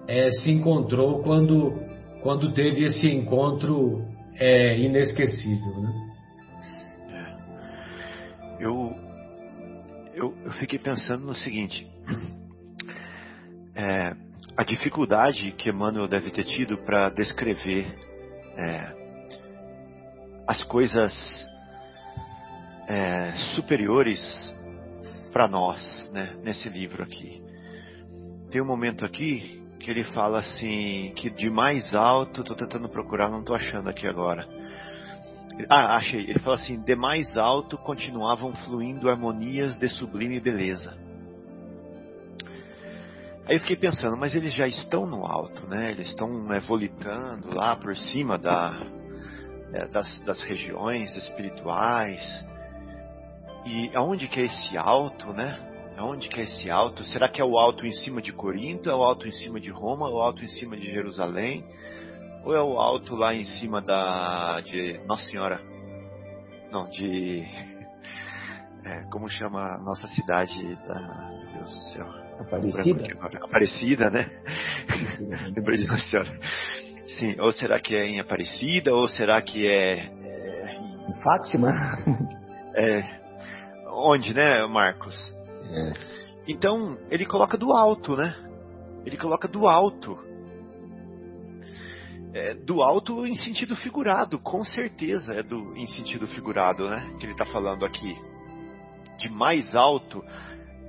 [0.09, 1.73] é, se encontrou quando,
[2.21, 4.03] quando teve esse encontro
[4.37, 5.81] é, inesquecível.
[5.81, 6.08] Né?
[10.19, 11.89] Eu, eu, fiquei pensando no seguinte:
[13.75, 14.15] é,
[14.57, 17.87] a dificuldade que Emmanuel deve ter tido para descrever
[18.57, 18.95] é,
[20.47, 21.13] as coisas
[22.89, 24.21] é, superiores
[25.33, 27.41] para nós, né, nesse livro aqui.
[28.51, 33.31] Tem um momento aqui que ele fala assim, que de mais alto, estou tentando procurar,
[33.31, 34.49] não estou achando aqui agora.
[35.69, 36.21] Ah, achei.
[36.21, 40.97] Ele fala assim: de mais alto continuavam fluindo harmonias de sublime beleza.
[43.47, 45.91] Aí eu fiquei pensando, mas eles já estão no alto, né?
[45.91, 48.79] Eles estão é, volitando lá por cima da,
[49.73, 52.47] é, das, das regiões espirituais.
[53.65, 55.59] E aonde que é esse alto, né?
[55.97, 57.03] Aonde que é esse alto?
[57.05, 58.91] Será que é o alto em cima de Corinto?
[58.91, 60.09] É o alto em cima de Roma?
[60.09, 61.65] É o alto em cima de Jerusalém?
[62.49, 65.61] Ou é o alto lá em cima da de Nossa Senhora?
[66.73, 67.45] Não, de
[68.87, 71.29] é, como chama a nossa cidade da.
[71.29, 72.07] Meu Deus do céu.
[72.41, 73.05] Aparecida?
[73.43, 74.31] Aparecida, né?
[75.55, 76.41] Lembrei de Nossa Senhora.
[77.19, 80.09] Sim, ou será que é em Aparecida, ou será que é.
[80.23, 80.81] é...
[81.07, 81.71] Em Fátima?
[82.75, 83.03] É.
[83.89, 85.35] Onde, né, Marcos?
[85.69, 85.93] É.
[86.47, 88.37] Então, ele coloca do alto, né?
[89.05, 90.28] Ele coloca do alto.
[92.35, 97.17] É, do alto em sentido figurado, com certeza é do em sentido figurado, né?
[97.19, 98.17] Que ele está falando aqui.
[99.19, 100.23] De mais alto,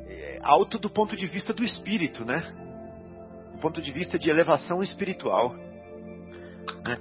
[0.08, 2.42] é, alto do ponto de vista do espírito, né?
[3.54, 5.56] Do ponto de vista de elevação espiritual.
[6.86, 6.98] Né?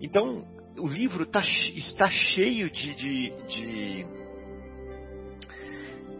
[0.00, 0.44] Então,
[0.78, 1.42] o livro tá,
[1.74, 4.06] está cheio de, de, de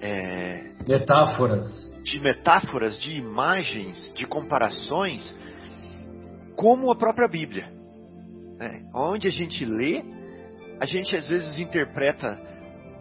[0.00, 5.36] é, metáforas, de metáforas, de imagens, de comparações,
[6.58, 7.72] como a própria Bíblia.
[8.58, 8.84] Né?
[8.92, 10.02] Onde a gente lê,
[10.80, 12.36] a gente às vezes interpreta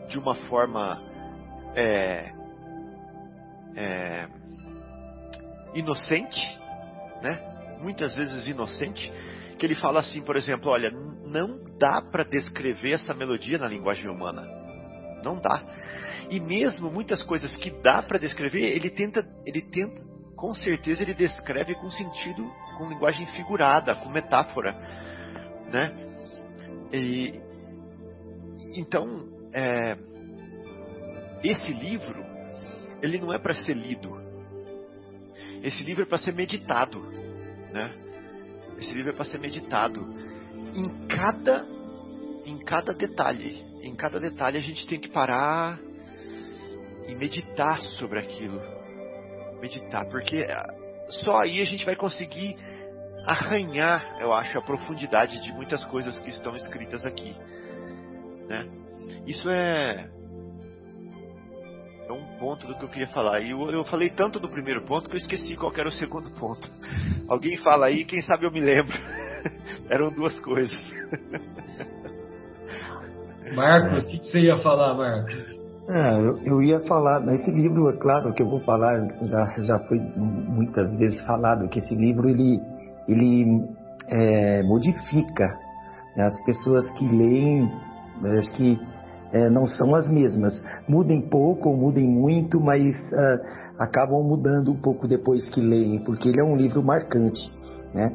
[0.07, 1.01] de uma forma
[1.75, 2.31] é,
[3.75, 4.27] é,
[5.73, 6.39] inocente,
[7.23, 7.41] né?
[7.81, 9.11] muitas vezes inocente,
[9.57, 14.07] que ele fala assim, por exemplo, olha, não dá para descrever essa melodia na linguagem
[14.07, 14.45] humana.
[15.23, 15.63] Não dá.
[16.29, 19.99] E mesmo muitas coisas que dá para descrever, ele tenta, ele tenta,
[20.37, 22.47] com certeza ele descreve com sentido,
[22.77, 24.71] com linguagem figurada, com metáfora,
[25.71, 25.91] né?
[26.93, 27.41] E,
[28.75, 29.97] então, é,
[31.43, 32.23] esse livro,
[33.01, 34.15] ele não é para ser lido.
[35.63, 37.01] Esse livro é para ser meditado,
[37.73, 37.95] né?
[38.77, 40.07] Esse livro é para ser meditado
[40.75, 41.65] em cada
[42.45, 43.65] em cada detalhe.
[43.81, 45.79] Em cada detalhe a gente tem que parar
[47.07, 48.76] e meditar sobre aquilo.
[49.61, 50.73] Meditar, porque ah,
[51.09, 52.55] só aí a gente vai conseguir
[53.25, 57.35] arranhar, eu acho, a profundidade de muitas coisas que estão escritas aqui.
[58.47, 58.65] Né?
[59.25, 60.09] Isso é,
[62.07, 63.41] é um ponto do que eu queria falar.
[63.41, 66.31] E eu, eu falei tanto do primeiro ponto que eu esqueci qual era o segundo
[66.31, 66.69] ponto.
[67.27, 68.95] Alguém fala aí, quem sabe eu me lembro.
[69.89, 70.77] Eram duas coisas.
[73.53, 75.56] Marcos, o que, que, você ia falar, Marcos?
[75.89, 79.79] É, eu, eu, ia falar, esse livro, é claro que eu vou falar, já, já
[79.87, 82.61] foi muitas vezes falado, que esse livro ele,
[83.07, 83.69] ele
[84.09, 85.47] é, modifica
[86.15, 87.71] né, as pessoas que leem,
[88.37, 88.77] acho que
[89.31, 90.53] é, não são as mesmas.
[90.87, 96.29] Mudem pouco ou mudem muito, mas uh, acabam mudando um pouco depois que leem, porque
[96.29, 97.41] ele é um livro marcante.
[97.93, 98.11] Né?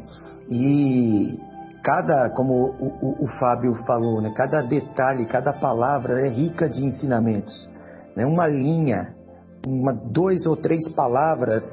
[0.50, 1.38] E
[1.82, 6.84] cada, como o, o, o, Fábio falou, né, cada detalhe, cada palavra é rica de
[6.84, 7.68] ensinamentos.
[8.16, 8.24] Né?
[8.24, 9.14] Uma linha,
[9.66, 11.64] uma, dois ou três palavras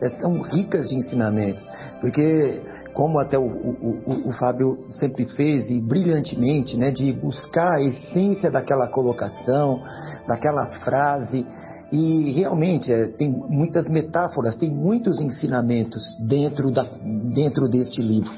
[0.00, 1.66] é, são ricas de ensinamentos,
[2.00, 2.62] porque
[2.94, 8.50] como até o, o, o, Fábio sempre fez e brilhantemente, né, de buscar a essência
[8.50, 9.82] daquela colocação,
[10.26, 11.46] daquela frase
[11.92, 16.86] e realmente é, tem muitas metáforas, tem muitos ensinamentos dentro, da,
[17.34, 18.32] dentro deste livro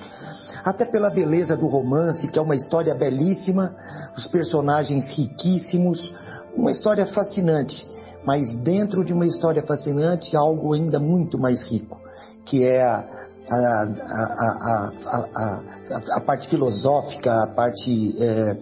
[0.64, 3.74] até pela beleza do romance, que é uma história belíssima,
[4.16, 6.14] os personagens riquíssimos,
[6.56, 7.86] uma história fascinante.
[8.24, 11.98] Mas dentro de uma história fascinante, algo ainda muito mais rico,
[12.44, 13.04] que é a,
[13.50, 18.56] a, a, a parte filosófica, a parte é,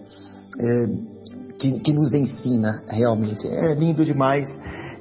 [0.59, 0.87] é,
[1.59, 3.49] que, que nos ensina realmente.
[3.49, 4.47] É lindo demais.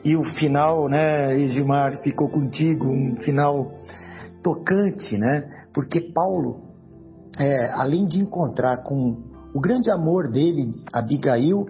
[0.04, 3.72] E o final, né, Edmar, ficou contigo, um final
[4.44, 5.50] tocante, né?
[5.74, 6.65] Porque Paulo
[7.40, 9.18] é, além de encontrar com
[9.54, 11.66] o grande amor dele, Abigail,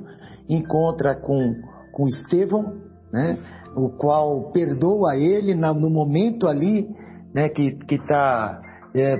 [0.49, 1.55] encontra com,
[1.91, 2.73] com Estevão,
[3.11, 3.37] né,
[3.75, 6.89] o qual perdoa ele no momento ali
[7.33, 8.61] né, que está
[8.95, 9.17] é,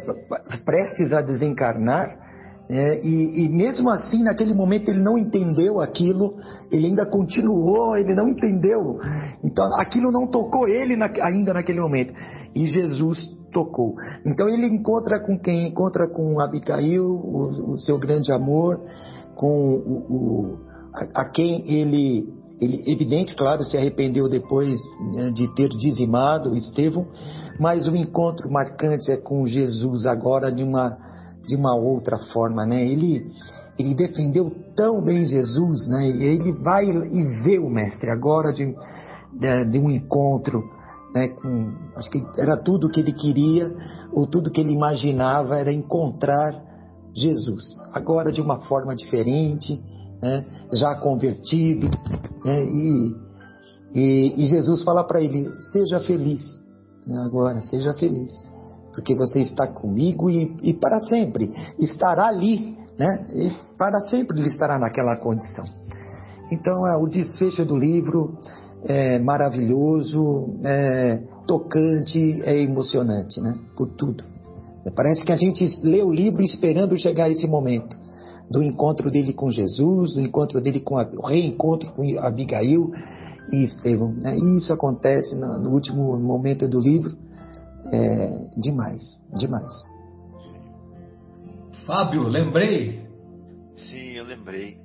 [0.64, 2.25] prestes a desencarnar.
[2.67, 6.34] É, e, e, mesmo assim, naquele momento, ele não entendeu aquilo,
[6.71, 8.99] ele ainda continuou, ele não entendeu.
[9.43, 12.13] Então, aquilo não tocou ele na, ainda naquele momento.
[12.56, 13.95] E Jesus tocou.
[14.25, 15.67] Então ele encontra com quem?
[15.69, 18.82] Encontra com Abigail, o, o seu grande amor,
[19.34, 20.59] com o, o
[20.93, 24.78] a, a, quem ele, ele, evidente, claro, se arrependeu depois
[25.13, 27.07] né, de ter dizimado Estevão,
[27.57, 30.97] mas o encontro marcante é com Jesus agora de uma,
[31.48, 32.86] de uma outra forma, né?
[32.86, 33.32] Ele,
[33.78, 36.08] ele defendeu tão bem Jesus, né?
[36.08, 38.76] Ele vai e vê o mestre agora de,
[39.34, 40.64] de, de um encontro
[41.16, 43.74] né, com, acho que era tudo o que ele queria,
[44.12, 46.62] ou tudo que ele imaginava era encontrar
[47.16, 47.64] Jesus.
[47.93, 49.82] Agora de uma forma diferente,
[50.22, 51.89] né, já convertido,
[52.43, 53.16] né, e,
[53.93, 56.41] e, e, Jesus fala para ele: seja feliz,
[57.08, 58.32] né, agora, seja feliz,
[58.96, 64.80] porque você está comigo e, e para sempre estará ali, né, para sempre ele estará
[64.80, 65.66] naquela condição.
[66.52, 68.38] Então, é, o desfecho do livro
[68.86, 73.56] é maravilhoso, é tocante, é emocionante, né?
[73.76, 74.24] Por tudo.
[74.96, 77.98] Parece que a gente lê o livro esperando chegar esse momento
[78.50, 82.91] do encontro dele com Jesus, do encontro dele com a, o reencontro com Abigail
[83.52, 84.14] e Estevão.
[84.22, 84.38] Né?
[84.38, 87.18] E isso acontece no, no último momento do livro.
[87.92, 89.02] É, demais,
[89.38, 89.84] demais.
[91.86, 93.08] Fábio, lembrei?
[93.78, 94.80] Sim, eu lembrei.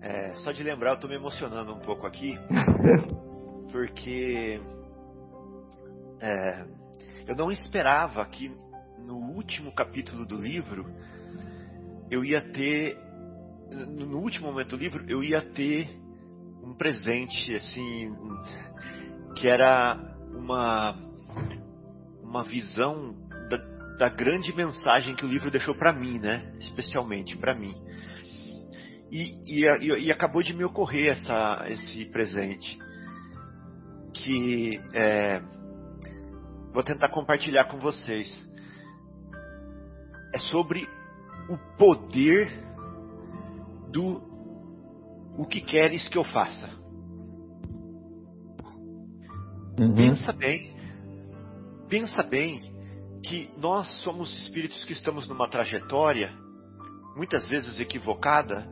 [0.00, 2.38] É, só de lembrar, eu estou me emocionando um pouco aqui,
[3.72, 4.60] porque
[6.20, 6.66] é,
[7.26, 8.54] eu não esperava que
[8.98, 10.86] no último capítulo do livro
[12.10, 12.96] eu ia ter,
[13.70, 15.88] no último momento do livro, eu ia ter
[16.62, 18.14] um presente, assim,
[19.36, 19.98] que era
[20.32, 20.96] uma,
[22.34, 23.14] uma visão
[23.48, 23.56] da,
[23.96, 26.52] da grande mensagem que o livro deixou para mim, né?
[26.58, 27.72] Especialmente para mim.
[29.12, 32.76] E, e, e, acabou de me ocorrer essa, esse presente.
[34.12, 35.40] Que é,
[36.72, 38.28] vou tentar compartilhar com vocês.
[40.34, 40.88] É sobre
[41.48, 42.50] o poder
[43.92, 44.34] do
[45.38, 46.68] o que queres que eu faça.
[49.78, 49.94] Uhum.
[49.94, 50.73] Pensa bem,
[51.88, 52.72] pensa bem
[53.22, 56.32] que nós somos espíritos que estamos numa trajetória,
[57.16, 58.66] muitas vezes equivocada,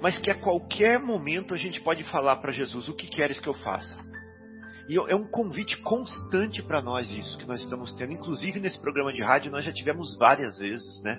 [0.00, 3.48] mas que a qualquer momento a gente pode falar para Jesus: o que queres que
[3.48, 3.96] eu faça?
[4.88, 8.14] E é um convite constante para nós isso que nós estamos tendo.
[8.14, 11.18] Inclusive nesse programa de rádio nós já tivemos várias vezes, né?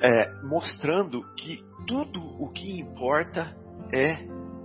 [0.00, 3.54] é, mostrando que tudo o que importa
[3.92, 4.24] é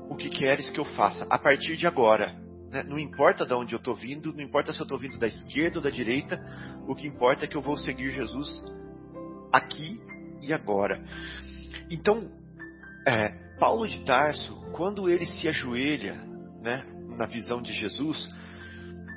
[0.09, 2.33] o que queres que eu faça a partir de agora.
[2.75, 2.83] Né?
[2.83, 5.77] Não importa de onde eu estou vindo, não importa se eu estou vindo da esquerda
[5.77, 6.37] ou da direita,
[6.85, 8.65] o que importa é que eu vou seguir Jesus
[9.49, 9.97] aqui
[10.41, 11.01] e agora.
[11.89, 12.29] Então,
[13.07, 16.15] é, Paulo de Tarso, quando ele se ajoelha
[16.61, 16.85] né,
[17.17, 18.29] na visão de Jesus,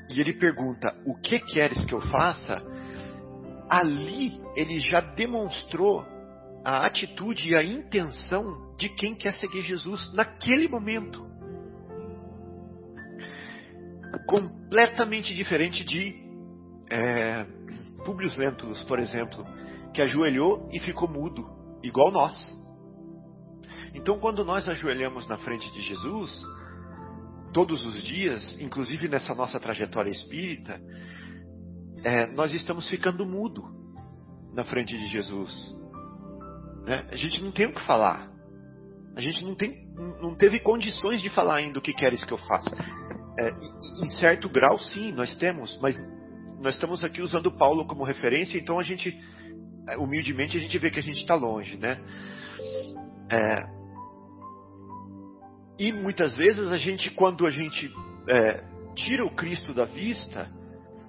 [0.09, 2.63] e ele pergunta: O que queres que eu faça?
[3.69, 6.03] ali ele já demonstrou
[6.65, 11.28] a atitude e a intenção de quem quer seguir Jesus naquele momento.
[14.27, 16.15] Completamente diferente de
[16.91, 17.45] é,
[18.05, 19.45] Publius Lentulus, por exemplo,
[19.93, 21.45] que ajoelhou e ficou mudo,
[21.83, 22.57] igual nós.
[23.95, 26.31] Então, quando nós ajoelhamos na frente de Jesus,
[27.53, 30.81] todos os dias, inclusive nessa nossa trajetória espírita,
[32.05, 33.63] é, nós estamos ficando mudo
[34.55, 35.77] na frente de Jesus.
[36.87, 37.07] Né?
[37.11, 38.31] A gente não tem o que falar.
[39.17, 39.87] A gente não, tem,
[40.21, 42.71] não teve condições de falar ainda o que queres que eu faça.
[43.41, 43.51] É,
[44.05, 45.97] em certo grau, sim, nós temos, mas
[46.61, 49.17] nós estamos aqui usando Paulo como referência, então a gente,
[49.89, 52.01] é, humildemente, a gente vê que a gente está longe, né?
[53.31, 53.79] É,
[55.79, 57.89] e muitas vezes a gente, quando a gente
[58.29, 58.65] é,
[58.97, 60.51] tira o Cristo da vista,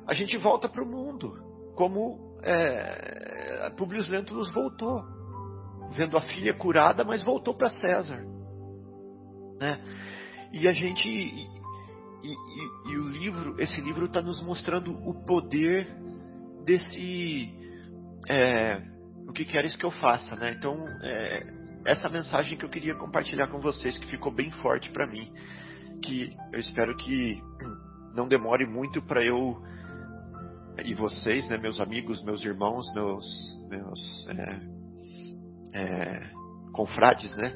[0.06, 1.34] a gente volta para o mundo,
[1.76, 5.02] como é, Publius Lentulus voltou,
[5.94, 8.24] vendo a filha curada, mas voltou para César,
[9.60, 9.80] né?
[10.54, 11.50] E a gente
[12.24, 15.88] e, e, e o livro, esse livro está nos mostrando o poder
[16.66, 17.54] desse
[18.30, 18.82] é,
[19.28, 20.54] o que queres que eu faça, né?
[20.58, 21.54] Então é,
[21.86, 25.32] essa mensagem que eu queria compartilhar com vocês que ficou bem forte para mim,
[26.04, 27.42] que eu espero que
[28.16, 29.62] não demore muito para eu
[30.84, 33.26] e vocês, né, meus amigos, meus irmãos, meus,
[33.70, 34.62] meus é,
[35.74, 36.30] é,
[36.72, 37.54] confrades, né,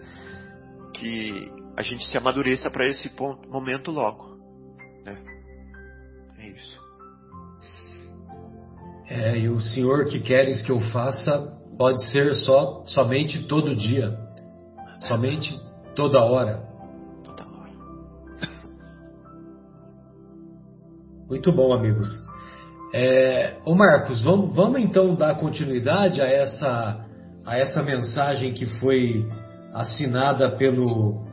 [0.93, 4.32] que a gente se amadureça para esse ponto, momento logo.
[6.43, 6.83] É isso.
[9.09, 14.17] É, e o Senhor que queres que eu faça pode ser só somente todo dia,
[14.99, 15.57] somente
[15.95, 16.61] toda hora.
[17.23, 17.71] Toda hora.
[21.29, 22.09] Muito bom, amigos.
[22.93, 27.05] É, ô Marcos, vamos, vamos então dar continuidade a essa,
[27.45, 29.25] a essa mensagem que foi
[29.73, 31.25] assinada pelo,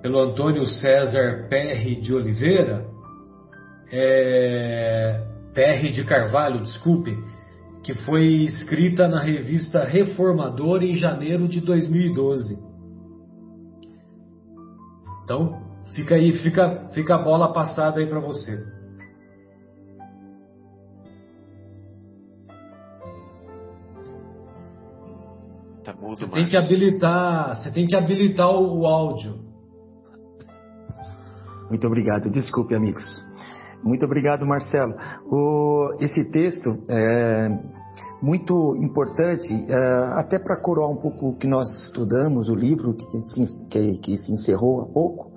[0.00, 2.95] pelo Antônio César Perry de Oliveira,
[3.90, 7.16] é, Perry de Carvalho, desculpe,
[7.82, 12.58] que foi escrita na revista Reformador em janeiro de 2012.
[15.24, 15.62] Então,
[15.94, 18.76] fica aí, fica, fica a bola passada aí para você.
[26.00, 29.40] Você tem que habilitar, você tem que habilitar o, o áudio.
[31.68, 32.30] Muito obrigado.
[32.30, 33.04] Desculpe, amigos.
[33.82, 34.94] Muito obrigado, Marcelo.
[35.30, 37.48] O, esse texto é,
[38.20, 43.22] muito importante, uh, até para coroar um pouco o que nós estudamos, o livro que
[43.22, 45.30] se, que, que se encerrou há pouco.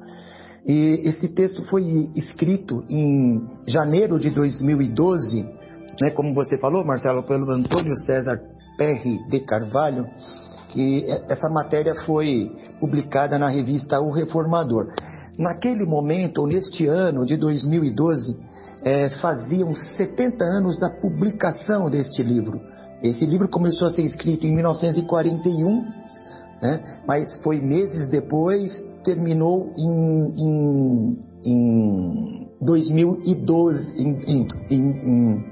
[0.66, 1.84] E esse texto foi
[2.16, 5.44] escrito em janeiro de 2012,
[6.02, 8.40] né, como você falou, Marcelo, pelo Antônio César
[8.78, 10.06] Perry de Carvalho,
[10.70, 14.88] que essa matéria foi publicada na revista O Reformador.
[15.40, 18.38] Naquele momento, ou neste ano de 2012,
[18.84, 22.60] é, faziam 70 anos da publicação deste livro.
[23.02, 25.82] Esse livro começou a ser escrito em 1941,
[26.62, 35.46] né, mas foi meses depois, terminou em, em, em 2012, em, em, em,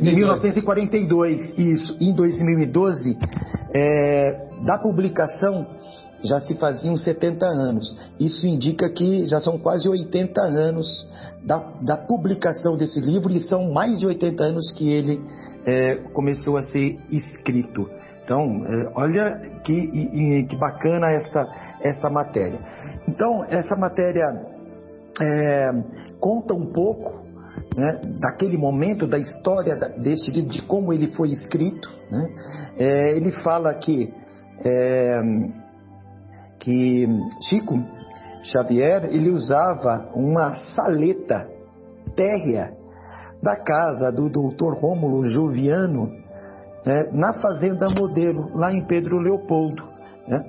[0.00, 3.18] em 1942, isso, em 2012,
[3.74, 5.66] é, da publicação
[6.22, 7.96] já se faziam 70 anos.
[8.18, 11.08] Isso indica que já são quase 80 anos
[11.44, 15.20] da, da publicação desse livro e são mais de 80 anos que ele
[15.66, 17.88] é, começou a ser escrito.
[18.24, 21.48] Então, é, olha que, que bacana esta,
[21.80, 22.60] esta matéria.
[23.08, 24.24] Então, essa matéria
[25.20, 25.70] é,
[26.20, 27.20] conta um pouco
[27.76, 31.90] né, daquele momento, da história deste livro, de como ele foi escrito.
[32.10, 32.28] Né?
[32.78, 34.12] É, ele fala que,
[34.64, 35.20] é,
[36.60, 37.08] que
[37.48, 37.74] Chico
[38.44, 41.48] Xavier ele usava uma saleta
[42.14, 42.72] térrea
[43.42, 46.10] da casa do doutor Rômulo Joviano
[46.84, 49.82] né, na Fazenda Modelo, lá em Pedro Leopoldo.
[50.28, 50.44] Né?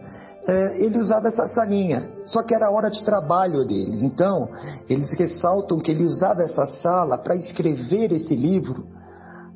[0.47, 4.05] É, ele usava essa salinha, só que era hora de trabalho dele.
[4.05, 4.49] Então,
[4.89, 8.85] eles ressaltam que ele usava essa sala para escrever esse livro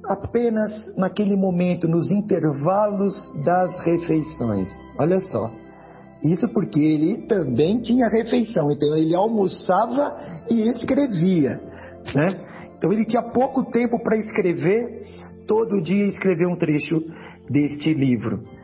[0.05, 4.69] apenas naquele momento, nos intervalos das refeições.
[4.99, 5.49] Olha só.
[6.31, 10.17] Isso porque ele também tinha refeição, então ele almoçava
[10.49, 11.61] e escrevia,
[12.15, 12.39] né?
[12.77, 15.05] Então ele tinha pouco tempo para escrever,
[15.47, 16.95] todo dia escrever um trecho
[17.49, 18.55] deste livro.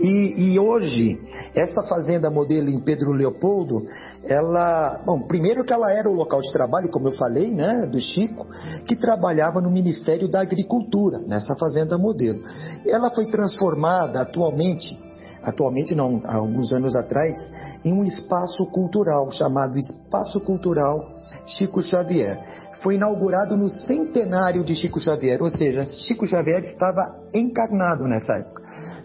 [0.00, 1.20] E, e, hoje,
[1.54, 3.86] essa fazenda modelo em Pedro Leopoldo,
[4.24, 8.00] ela, bom, primeiro que ela era o local de trabalho, como eu falei, né, do
[8.00, 8.44] Chico,
[8.86, 12.42] que trabalhava no Ministério da Agricultura, nessa fazenda modelo.
[12.84, 14.98] Ela foi transformada atualmente,
[15.44, 17.50] atualmente não, há alguns anos atrás,
[17.84, 21.00] em um espaço cultural chamado Espaço Cultural
[21.46, 22.38] Chico Xavier.
[22.82, 27.00] Foi inaugurado no centenário de Chico Xavier, ou seja, Chico Xavier estava
[27.32, 28.64] encarnado nessa época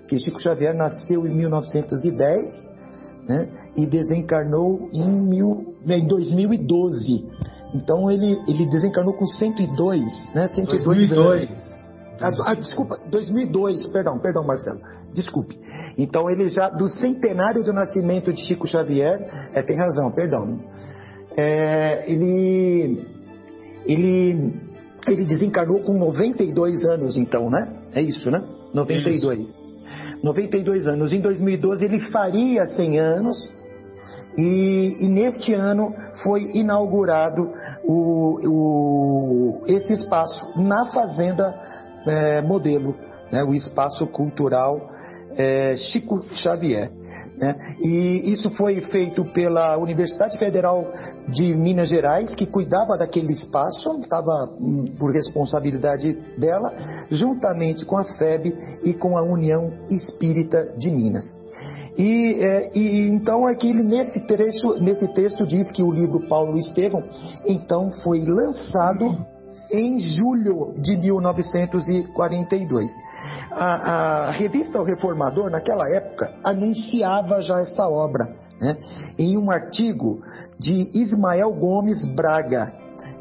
[0.10, 2.74] que Chico Xavier nasceu em 1910
[3.28, 7.28] né, e desencarnou em, mil, em 2012.
[7.76, 10.48] Então ele, ele desencarnou com 102, né?
[10.48, 11.44] 102 2002.
[11.44, 11.69] anos.
[12.22, 14.80] Ah, ah, desculpa, 2002, perdão, perdão, Marcelo,
[15.14, 15.58] desculpe.
[15.98, 20.60] Então ele já, do centenário do nascimento de Chico Xavier, é, tem razão, perdão.
[21.38, 23.08] É, ele,
[23.86, 24.54] ele,
[25.08, 27.74] ele desencarnou com 92 anos, então, né?
[27.94, 28.44] É isso, né?
[28.74, 29.40] 92.
[29.40, 29.60] Isso.
[30.24, 31.14] 92 anos.
[31.14, 33.60] Em 2012 ele faria 100 anos.
[34.38, 35.94] E, e neste ano
[36.24, 37.52] foi inaugurado
[37.84, 41.54] o, o, esse espaço na Fazenda
[42.10, 42.95] é, Modelo,
[43.32, 44.89] né, o espaço cultural
[45.38, 46.91] é, Chico Xavier.
[47.38, 47.55] Né?
[47.80, 50.91] E isso foi feito pela Universidade Federal
[51.30, 56.74] de Minas Gerais, que cuidava daquele espaço, estava hum, por responsabilidade dela,
[57.10, 58.53] juntamente com a FEB
[58.84, 61.39] e com a União Espírita de Minas.
[61.97, 67.03] E, é, e, então aqui nesse trecho, nesse texto diz que o livro Paulo Estevão
[67.45, 69.26] então foi lançado
[69.72, 72.92] em julho de 1942.
[73.52, 78.78] A, a revista O Reformador, naquela época, anunciava já esta obra, né,
[79.18, 80.22] em um artigo
[80.60, 82.74] de Ismael Gomes Braga.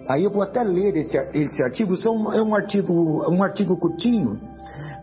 [0.08, 4.40] Aí eu vou até ler esse, esse artigo, um, é um artigo, um artigo curtinho,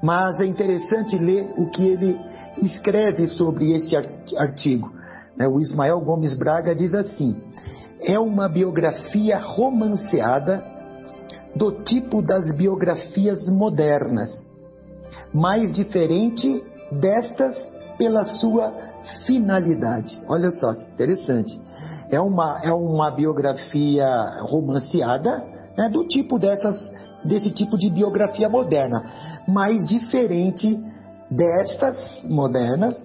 [0.02, 2.20] mas é interessante ler o que ele
[2.62, 3.96] escreve sobre esse
[4.38, 4.91] artigo.
[5.38, 7.36] Né, o Ismael Gomes Braga diz assim:
[8.02, 10.74] é uma biografia romanceada
[11.56, 14.30] do tipo das biografias modernas,
[15.34, 17.56] mais diferente destas
[17.97, 18.74] pela sua
[19.26, 20.22] finalidade.
[20.28, 21.60] Olha só, interessante.
[22.10, 24.08] É uma, é uma biografia
[24.41, 25.43] romanceada,
[25.78, 26.76] né, do tipo dessas,
[27.24, 29.03] desse tipo de biografia moderna,
[29.47, 30.84] mais diferente
[31.30, 32.95] destas modernas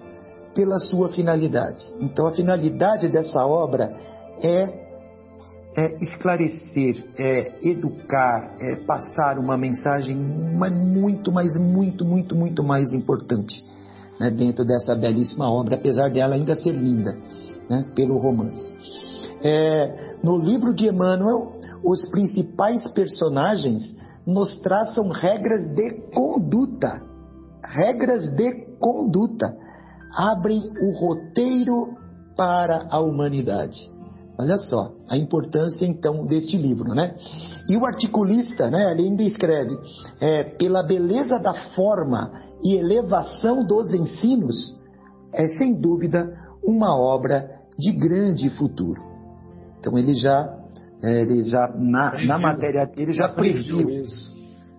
[0.53, 1.81] pela sua finalidade.
[1.99, 3.95] Então, a finalidade dessa obra
[4.43, 4.80] é
[5.75, 12.91] é esclarecer, é educar, é passar uma mensagem mas muito, mas muito, muito, muito mais
[12.91, 13.63] importante
[14.19, 17.17] né, dentro dessa belíssima obra, apesar dela ainda ser linda
[17.69, 18.73] né, pelo romance.
[19.43, 21.53] É, no livro de Emmanuel,
[21.83, 23.81] os principais personagens
[24.25, 27.01] nos traçam regras de conduta.
[27.63, 29.55] Regras de conduta.
[30.13, 31.95] Abrem o roteiro
[32.37, 33.89] para a humanidade.
[34.41, 37.13] Olha só a importância então deste livro, né?
[37.69, 39.77] E o articulista, né, ele ainda escreve,
[40.19, 42.31] é, pela beleza da forma
[42.63, 44.75] e elevação dos ensinos,
[45.31, 48.99] é sem dúvida uma obra de grande futuro.
[49.79, 50.57] Então ele já,
[51.03, 54.05] é, ele já na, na matéria dele já previu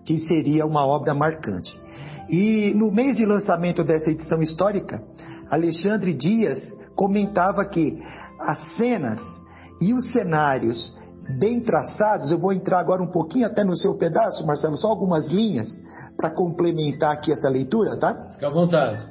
[0.04, 1.80] que seria uma obra marcante.
[2.28, 5.00] E no mês de lançamento dessa edição histórica,
[5.48, 6.58] Alexandre Dias
[6.96, 7.96] comentava que
[8.40, 9.20] as cenas
[9.82, 10.94] e os cenários
[11.38, 15.28] bem traçados, eu vou entrar agora um pouquinho até no seu pedaço, Marcelo, só algumas
[15.28, 15.68] linhas
[16.16, 18.30] para complementar aqui essa leitura, tá?
[18.32, 19.04] Fique à vontade.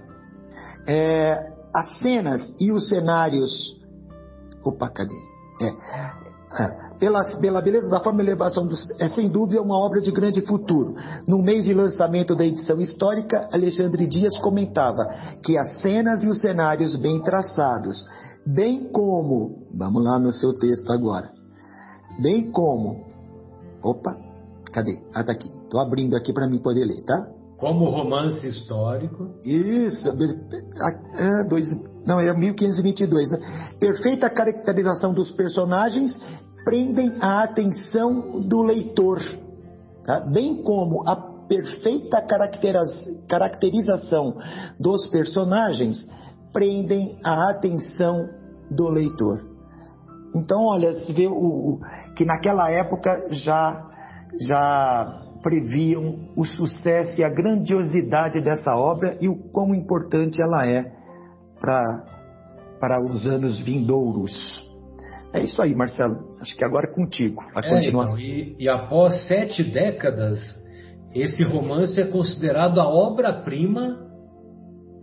[0.88, 3.52] É, as cenas e os cenários.
[4.64, 5.14] Opa, cadê?
[5.62, 5.68] É,
[6.64, 10.12] é, pela, pela beleza da forma e elevação, dos, é sem dúvida uma obra de
[10.12, 10.96] grande futuro.
[11.28, 15.06] No mês de lançamento da edição histórica, Alexandre Dias comentava
[15.44, 18.06] que as cenas e os cenários bem traçados,
[18.46, 21.32] bem como, vamos lá no seu texto agora,
[22.22, 23.06] bem como,
[23.84, 24.18] opa,
[24.72, 25.00] cadê?
[25.14, 25.50] Ah, tá aqui.
[25.64, 27.28] Estou abrindo aqui para mim poder ler, tá?
[27.58, 29.36] Como romance histórico.
[29.46, 31.70] Isso, é, dois,
[32.06, 33.32] não, é 1522.
[33.32, 33.38] Né?
[33.80, 36.20] Perfeita caracterização dos personagens
[36.66, 39.20] prendem a atenção do leitor,
[40.04, 40.20] tá?
[40.22, 41.16] bem como a
[41.48, 42.22] perfeita
[43.28, 44.38] caracterização
[44.80, 46.08] dos personagens
[46.54, 48.30] prendem a atenção
[48.70, 49.52] do leitor.
[50.36, 51.80] Então, olha, se vê o, o,
[52.16, 53.88] que naquela época já
[54.48, 60.94] já previam o sucesso e a grandiosidade dessa obra e o quão importante ela é
[61.60, 62.06] para
[62.80, 64.32] para os anos vindouros.
[65.34, 66.30] É isso aí, Marcelo.
[66.42, 67.44] Acho que agora é contigo.
[67.56, 70.40] A é, então, e, e após sete décadas,
[71.14, 74.01] esse romance é considerado a obra-prima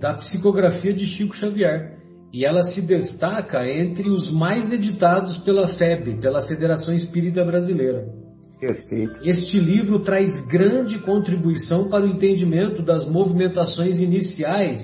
[0.00, 1.98] da psicografia de Chico Xavier.
[2.32, 8.04] E ela se destaca entre os mais editados pela FEB, pela Federação Espírita Brasileira.
[8.60, 9.20] Perfeito.
[9.22, 14.80] Este livro traz grande contribuição para o entendimento das movimentações iniciais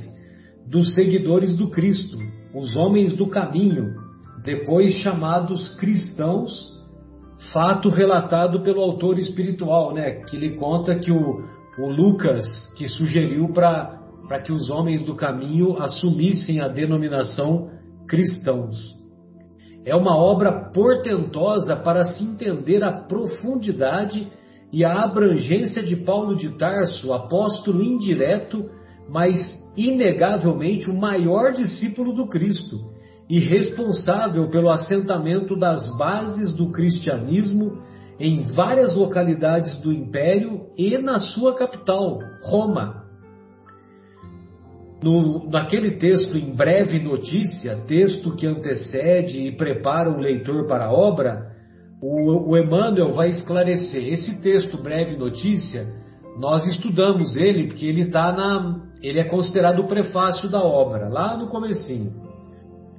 [0.67, 2.17] dos seguidores do Cristo,
[2.55, 3.93] os homens do caminho,
[4.43, 6.51] depois chamados cristãos,
[7.53, 10.23] fato relatado pelo autor espiritual, né?
[10.25, 11.45] Que ele conta que o,
[11.79, 12.45] o Lucas
[12.77, 14.03] que sugeriu para
[14.43, 17.70] que os homens do caminho assumissem a denominação
[18.09, 18.75] cristãos.
[19.85, 24.27] É uma obra portentosa para se entender a profundidade
[24.72, 28.64] e a abrangência de Paulo de Tarso, apóstolo indireto,
[29.09, 29.37] mas
[29.77, 32.79] inegavelmente o maior discípulo do Cristo
[33.29, 37.79] e responsável pelo assentamento das bases do cristianismo
[38.18, 43.03] em várias localidades do império e na sua capital, Roma
[45.05, 50.92] no, naquele texto em breve notícia, texto que antecede e prepara o leitor para a
[50.92, 51.52] obra,
[52.00, 54.11] o, o Emmanuel vai esclarecer.
[54.11, 55.84] Esse texto breve notícia,
[56.40, 61.36] nós estudamos ele porque ele tá na, ele é considerado o prefácio da obra, lá
[61.36, 62.24] no comecinho.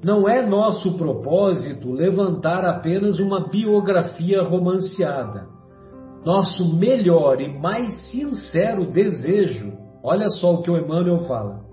[0.03, 5.47] Não é nosso propósito levantar apenas uma biografia romanceada.
[6.23, 11.64] Nosso melhor e mais sincero desejo, olha só o que o Emmanuel fala,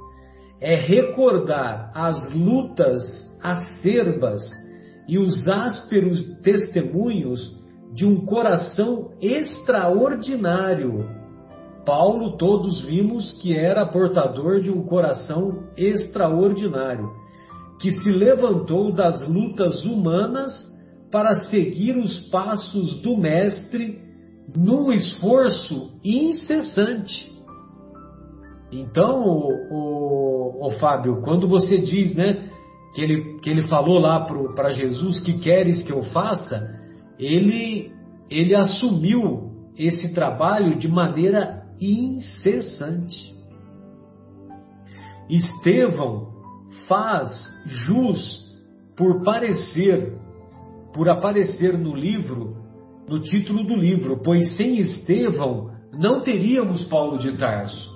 [0.62, 3.02] é recordar as lutas
[3.42, 4.40] acerbas
[5.08, 7.60] e os ásperos testemunhos
[7.92, 11.04] de um coração extraordinário.
[11.84, 17.10] Paulo, todos vimos que era portador de um coração extraordinário,
[17.80, 20.70] que se levantou das lutas humanas
[21.10, 24.00] para seguir os passos do Mestre
[24.56, 27.32] num esforço incessante.
[28.72, 32.50] Então, o, o, o, Fábio, quando você diz, né,
[32.94, 36.80] que ele, que ele falou lá para Jesus que queres que eu faça,
[37.18, 37.92] ele,
[38.30, 43.34] ele assumiu esse trabalho de maneira incessante.
[45.28, 46.32] Estevão
[46.88, 47.30] faz
[47.66, 48.42] jus
[48.96, 50.18] por parecer,
[50.94, 52.56] por aparecer no livro,
[53.08, 57.91] no título do livro, pois sem Estevão não teríamos Paulo de Tarso.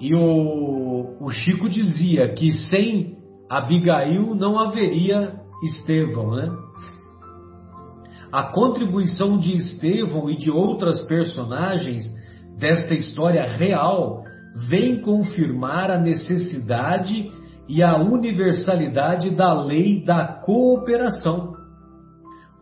[0.00, 3.16] E o, o Chico dizia que sem
[3.50, 6.50] Abigail não haveria Estevão, né?
[8.30, 12.04] A contribuição de Estevão e de outras personagens
[12.58, 14.22] desta história real
[14.68, 17.30] vem confirmar a necessidade
[17.68, 21.54] e a universalidade da lei da cooperação.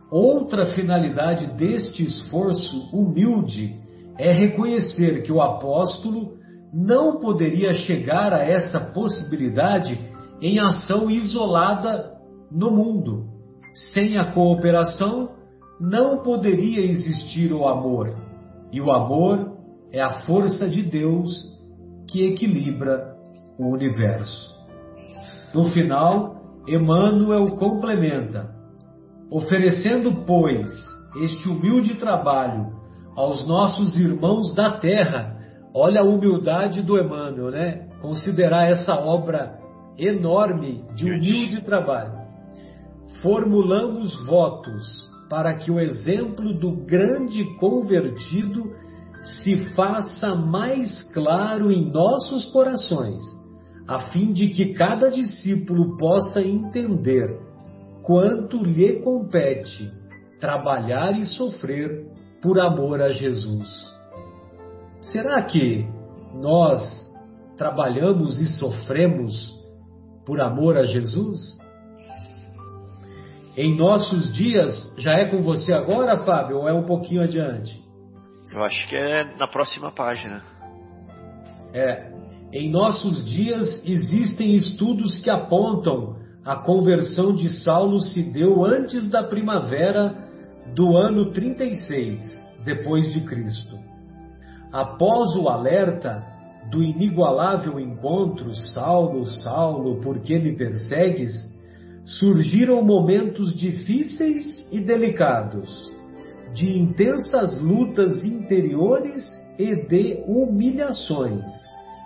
[0.09, 3.75] Outra finalidade deste esforço humilde
[4.17, 6.37] é reconhecer que o apóstolo
[6.73, 9.97] não poderia chegar a essa possibilidade
[10.41, 12.11] em ação isolada
[12.51, 13.25] no mundo.
[13.93, 15.29] Sem a cooperação,
[15.79, 18.15] não poderia existir o amor.
[18.71, 19.57] E o amor
[19.91, 21.31] é a força de Deus
[22.09, 23.15] que equilibra
[23.57, 24.55] o universo.
[25.53, 26.35] No final,
[26.67, 28.49] Emmanuel complementa:
[29.31, 30.67] oferecendo, pois,
[31.23, 32.73] este humilde trabalho
[33.15, 35.36] aos nossos irmãos da terra.
[35.79, 37.87] Olha a humildade do Emmanuel, né?
[38.01, 39.59] Considerar essa obra
[39.95, 42.17] enorme de humilde trabalho.
[43.21, 48.73] Formulamos votos para que o exemplo do grande convertido
[49.21, 53.21] se faça mais claro em nossos corações,
[53.87, 57.39] a fim de que cada discípulo possa entender
[58.01, 59.91] quanto lhe compete
[60.39, 62.07] trabalhar e sofrer
[62.41, 63.95] por amor a Jesus.
[65.11, 65.87] Será que
[66.35, 66.81] nós
[67.57, 69.55] trabalhamos e sofremos
[70.25, 71.57] por amor a Jesus?
[73.55, 77.81] Em nossos dias, já é com você agora, Fábio, ou é um pouquinho adiante?
[78.53, 80.43] Eu acho que é na próxima página.
[81.73, 82.11] É.
[82.53, 89.23] Em nossos dias existem estudos que apontam a conversão de Saulo se deu antes da
[89.23, 90.15] primavera
[90.73, 92.21] do ano 36
[92.63, 93.86] depois de Cristo.
[94.71, 96.23] Após o alerta
[96.69, 101.31] do inigualável encontro Saulo, Saulo, por que me persegues?
[102.05, 105.91] Surgiram momentos difíceis e delicados,
[106.53, 109.25] de intensas lutas interiores
[109.59, 111.43] e de humilhações,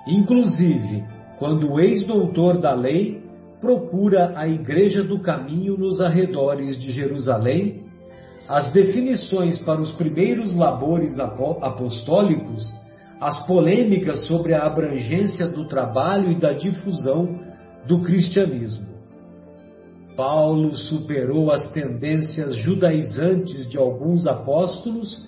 [0.07, 1.03] inclusive
[1.37, 3.21] quando o ex-doutor da lei
[3.59, 7.90] procura a Igreja do Caminho nos arredores de Jerusalém
[8.51, 12.69] as definições para os primeiros labores apostólicos,
[13.17, 17.39] as polêmicas sobre a abrangência do trabalho e da difusão
[17.87, 18.87] do cristianismo.
[20.17, 25.25] Paulo superou as tendências judaizantes de alguns apóstolos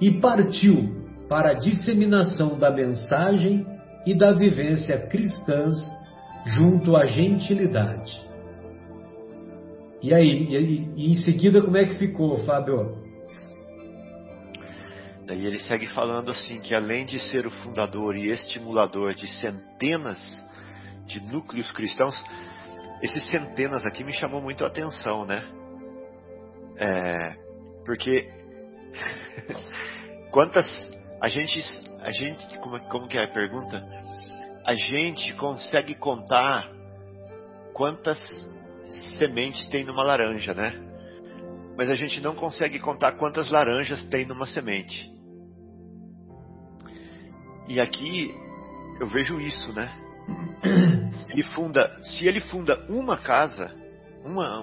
[0.00, 0.94] e partiu
[1.28, 3.66] para a disseminação da mensagem
[4.06, 5.76] e da vivência cristãs
[6.46, 8.29] junto à gentilidade.
[10.02, 12.98] E aí, e, e em seguida como é que ficou, Fábio?
[15.26, 20.18] Daí ele segue falando assim que além de ser o fundador e estimulador de centenas
[21.06, 22.20] de núcleos cristãos,
[23.02, 25.44] esses centenas aqui me chamou muito a atenção, né?
[26.76, 27.36] É,
[27.84, 28.28] porque
[30.32, 30.66] quantas
[31.20, 31.62] a gente
[32.00, 33.84] a gente como, como que é a pergunta?
[34.66, 36.70] A gente consegue contar
[37.74, 38.18] quantas
[39.18, 40.74] sementes tem numa laranja, né?
[41.76, 45.10] Mas a gente não consegue contar quantas laranjas tem numa semente.
[47.68, 48.34] E aqui
[49.00, 49.90] eu vejo isso, né?
[51.30, 53.72] Ele funda, se ele funda uma casa,
[54.24, 54.62] uma,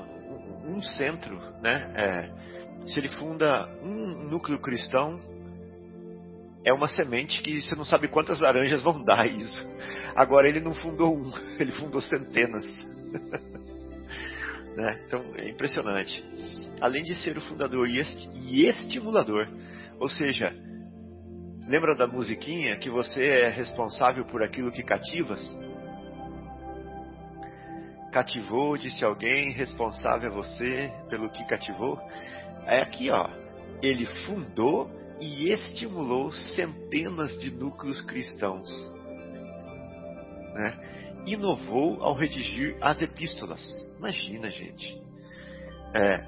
[0.66, 1.94] um, centro, né?
[1.96, 5.20] É, se ele funda um núcleo cristão,
[6.66, 9.66] é uma semente que você não sabe quantas laranjas vão dar isso.
[10.16, 12.66] Agora ele não fundou um, ele fundou centenas.
[14.78, 15.02] Né?
[15.08, 16.24] Então é impressionante.
[16.80, 17.98] Além de ser o fundador e
[18.68, 19.48] estimulador,
[20.00, 20.54] ou seja,
[21.68, 25.42] lembra da musiquinha que você é responsável por aquilo que cativas?
[28.14, 32.00] Cativou, disse alguém, responsável é você pelo que cativou.
[32.68, 33.28] É aqui, ó.
[33.82, 38.70] Ele fundou e estimulou centenas de núcleos cristãos.
[40.54, 40.98] Né?
[41.26, 43.87] inovou ao redigir as epístolas.
[43.98, 45.02] Imagina, gente.
[45.94, 46.24] É,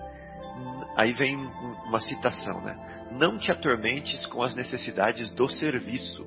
[0.95, 3.07] aí vem uma citação, né?
[3.11, 6.25] Não te atormentes com as necessidades do serviço.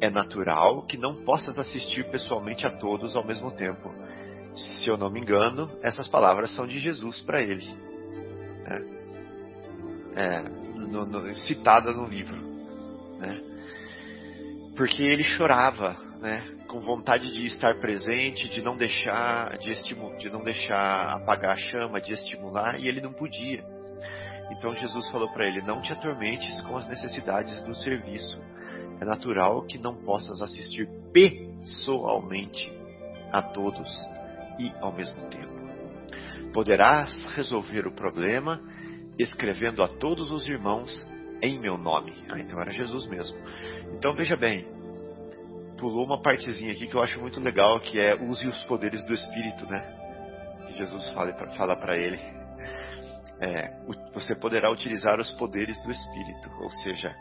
[0.00, 3.92] É natural que não possas assistir pessoalmente a todos ao mesmo tempo.
[4.54, 7.66] Se eu não me engano, essas palavras são de Jesus para ele.
[8.64, 8.98] Né?
[10.14, 10.42] É,
[10.88, 12.36] no, no, citada no livro.
[13.18, 13.40] Né?
[14.76, 16.57] Porque ele chorava, né?
[16.68, 19.74] Com vontade de estar presente, de não deixar, de,
[20.18, 23.64] de não deixar apagar a chama, de estimular, e ele não podia.
[24.50, 28.40] Então Jesus falou para ele: Não te atormentes com as necessidades do serviço.
[29.00, 32.70] É natural que não possas assistir pessoalmente
[33.32, 33.88] a todos
[34.58, 35.48] e ao mesmo tempo.
[36.52, 38.60] Poderás resolver o problema
[39.18, 40.90] escrevendo a todos os irmãos
[41.42, 42.12] em meu nome.
[42.28, 43.38] Ah, então era Jesus mesmo.
[43.94, 44.64] Então veja bem,
[45.78, 49.14] pulou uma partezinha aqui que eu acho muito legal, que é use os poderes do
[49.14, 49.80] Espírito, né?
[50.66, 52.20] Que Jesus fala para ele.
[53.40, 53.70] É,
[54.12, 57.14] você poderá utilizar os poderes do Espírito, ou seja,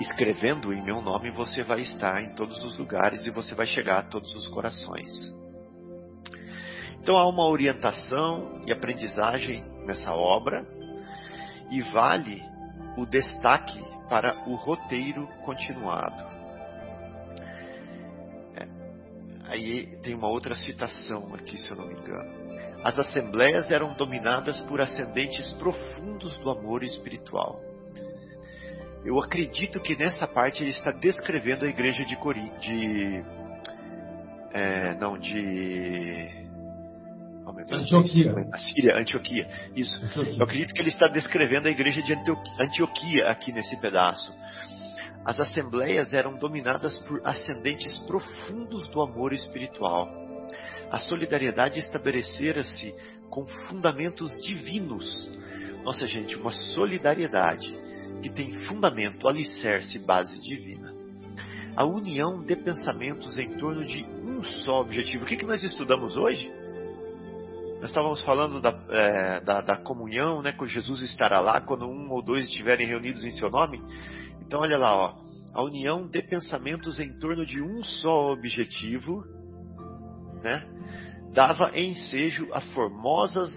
[0.00, 3.98] escrevendo em meu nome, você vai estar em todos os lugares e você vai chegar
[3.98, 5.12] a todos os corações.
[7.00, 10.66] Então há uma orientação e aprendizagem nessa obra
[11.70, 12.42] e vale
[12.98, 16.29] o destaque para o roteiro continuado.
[19.50, 22.40] Aí tem uma outra citação aqui, se eu não me engano.
[22.82, 27.60] As assembleias eram dominadas por ascendentes profundos do amor espiritual.
[29.04, 33.24] Eu acredito que nessa parte ele está descrevendo a igreja de Corinto, de
[34.52, 36.28] é, não de
[37.46, 38.34] oh, Deus, Antioquia.
[38.52, 39.48] A Síria, Antioquia.
[39.74, 39.96] Isso.
[39.96, 40.38] Antioquia.
[40.38, 42.14] Eu acredito que ele está descrevendo a igreja de
[42.58, 44.34] Antioquia aqui nesse pedaço.
[45.24, 50.08] As assembleias eram dominadas por ascendentes profundos do amor espiritual.
[50.90, 52.94] A solidariedade estabelecera-se
[53.28, 55.30] com fundamentos divinos.
[55.84, 57.78] Nossa, gente, uma solidariedade
[58.22, 60.92] que tem fundamento, alicerce base divina.
[61.76, 65.24] A união de pensamentos em torno de um só objetivo.
[65.24, 66.50] O que, que nós estudamos hoje?
[67.80, 70.52] Nós estávamos falando da, é, da, da, comunhão, né?
[70.52, 73.80] Que Jesus estará lá quando um ou dois estiverem reunidos em seu nome.
[74.40, 75.20] Então, olha lá, ó.
[75.52, 79.24] A união de pensamentos em torno de um só objetivo,
[80.42, 80.64] né?
[81.32, 83.50] Dava ensejo a formosas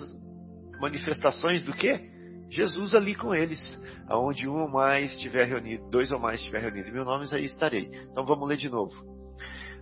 [0.79, 2.11] manifestações do que?
[2.49, 3.59] Jesus ali com eles,
[4.07, 7.45] aonde um ou mais estiver reunido, dois ou mais estiver reunido em meu nome, aí
[7.45, 7.89] estarei.
[8.11, 8.93] Então vamos ler de novo.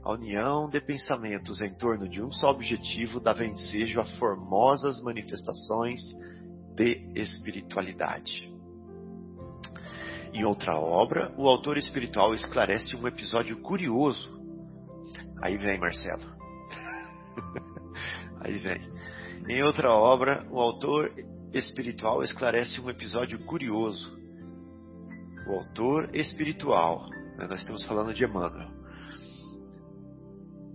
[0.04, 6.02] A união de pensamentos em torno de um só objetivo dá ensejo a formosas manifestações
[6.76, 8.50] de espiritualidade.
[10.34, 14.30] Em outra obra, o autor espiritual esclarece um episódio curioso.
[15.42, 16.24] Aí vem, Marcelo.
[18.40, 18.90] Aí vem.
[19.50, 21.12] Em outra obra, o autor
[21.54, 24.18] espiritual esclarece um episódio curioso.
[25.48, 28.70] O autor espiritual, né, nós estamos falando de Emmanuel,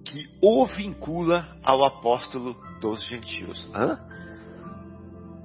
[0.05, 3.69] que o vincula ao apóstolo dos gentios.
[3.75, 3.99] Hã?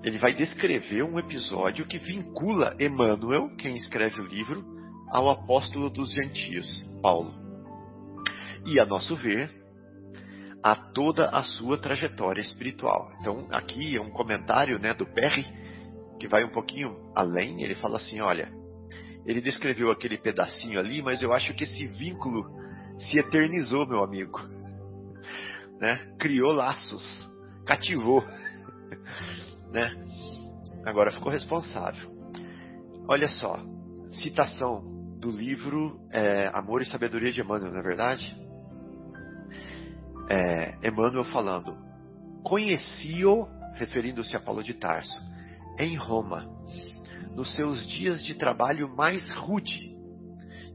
[0.04, 4.66] Ele vai descrever um episódio que vincula Emmanuel, quem escreve o livro,
[5.12, 7.34] ao apóstolo dos gentios, Paulo.
[8.66, 9.52] E, a nosso ver,
[10.64, 13.12] a toda a sua trajetória espiritual.
[13.20, 15.46] Então, aqui é um comentário né, do Perry,
[16.20, 17.62] que vai um pouquinho além.
[17.62, 18.52] Ele fala assim: olha,
[19.26, 22.44] ele descreveu aquele pedacinho ali, mas eu acho que esse vínculo
[22.98, 24.40] se eternizou, meu amigo.
[25.82, 25.96] Né?
[26.20, 27.28] Criou laços,
[27.66, 28.24] cativou.
[29.72, 29.90] Né?
[30.86, 32.12] Agora ficou responsável.
[33.08, 33.60] Olha só,
[34.12, 34.84] citação
[35.20, 38.38] do livro é, Amor e Sabedoria de Emmanuel, não é verdade?
[40.30, 41.78] É, Emmanuel falando:
[42.44, 45.22] Conheci-o, referindo-se a Paulo de Tarso,
[45.78, 46.48] em Roma,
[47.36, 49.96] nos seus dias de trabalho mais rude,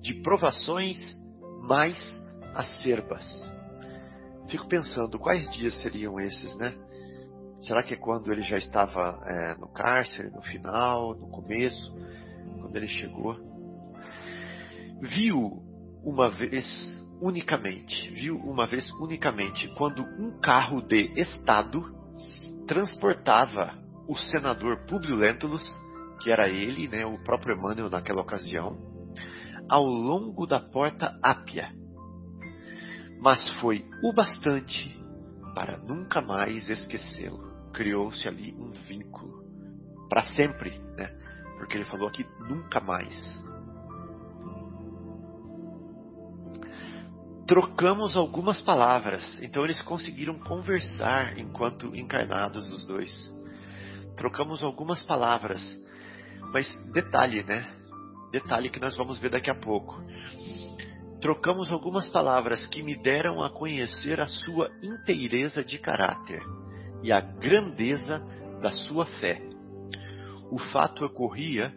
[0.01, 0.99] de provações
[1.62, 1.99] mais
[2.55, 3.26] acerbas.
[4.49, 6.72] Fico pensando, quais dias seriam esses, né?
[7.61, 11.94] Será que é quando ele já estava é, no cárcere, no final, no começo,
[12.61, 13.36] quando ele chegou?
[15.00, 15.62] Viu
[16.04, 16.66] uma vez
[17.20, 21.82] unicamente, viu uma vez unicamente, quando um carro de Estado
[22.66, 23.74] transportava
[24.07, 25.64] o senador Publio Lentulus,
[26.20, 28.76] que era ele, né, o próprio Emmanuel naquela ocasião,
[29.68, 31.72] ao longo da porta Ápia,
[33.20, 34.94] mas foi o bastante
[35.54, 37.45] para nunca mais esquecê-lo.
[37.76, 39.44] Criou-se ali um vínculo
[40.08, 41.14] para sempre, né?
[41.58, 43.44] Porque ele falou aqui nunca mais.
[47.46, 53.12] Trocamos algumas palavras, então eles conseguiram conversar enquanto encarnados os dois.
[54.16, 55.60] Trocamos algumas palavras,
[56.54, 57.70] mas detalhe, né?
[58.32, 60.02] Detalhe que nós vamos ver daqui a pouco
[61.20, 66.40] trocamos algumas palavras que me deram a conhecer a sua inteireza de caráter
[67.07, 68.18] e a grandeza
[68.61, 69.40] da sua fé.
[70.50, 71.72] O fato ocorria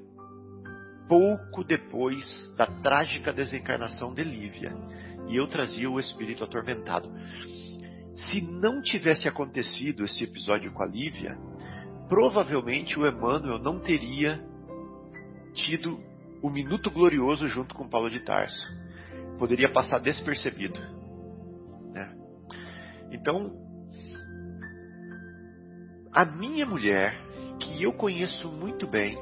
[1.08, 2.26] pouco depois
[2.58, 4.76] da trágica desencarnação de Lívia,
[5.28, 7.12] e eu trazia o espírito atormentado.
[8.16, 11.38] Se não tivesse acontecido esse episódio com a Lívia,
[12.08, 14.44] provavelmente o Emmanuel não teria
[15.54, 16.00] tido
[16.42, 18.68] o minuto glorioso junto com Paulo de Tarso
[19.38, 20.80] poderia passar despercebido.
[21.94, 22.14] Né?
[23.12, 23.69] Então,
[26.12, 27.20] a minha mulher,
[27.60, 29.18] que eu conheço muito bem,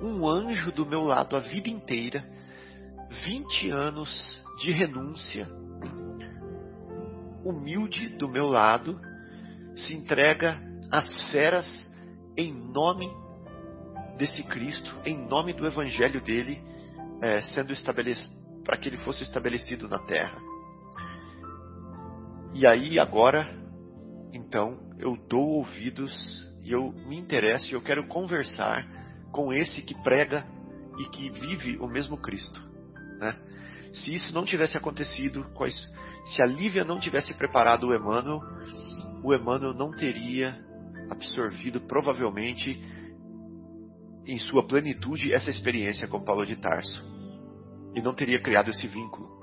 [0.00, 2.24] um anjo do meu lado a vida inteira,
[3.24, 5.48] 20 anos de renúncia,
[7.44, 9.00] humilde do meu lado,
[9.76, 10.60] se entrega
[10.90, 11.66] às feras
[12.36, 13.10] em nome
[14.16, 16.62] desse Cristo, em nome do Evangelho dele,
[17.20, 18.30] é, sendo estabelecido,
[18.64, 20.38] para que ele fosse estabelecido na terra.
[22.54, 23.48] E aí agora,
[24.32, 28.86] então, eu dou ouvidos e eu me interesso e eu quero conversar
[29.32, 30.46] com esse que prega
[30.98, 32.60] e que vive o mesmo Cristo.
[33.18, 33.36] Né?
[33.92, 35.46] Se isso não tivesse acontecido,
[36.26, 38.40] se a Lívia não tivesse preparado o Emmanuel,
[39.22, 40.58] o Emmanuel não teria
[41.10, 42.78] absorvido provavelmente
[44.26, 47.02] em sua plenitude essa experiência com Paulo de Tarso
[47.94, 49.38] e não teria criado esse vínculo.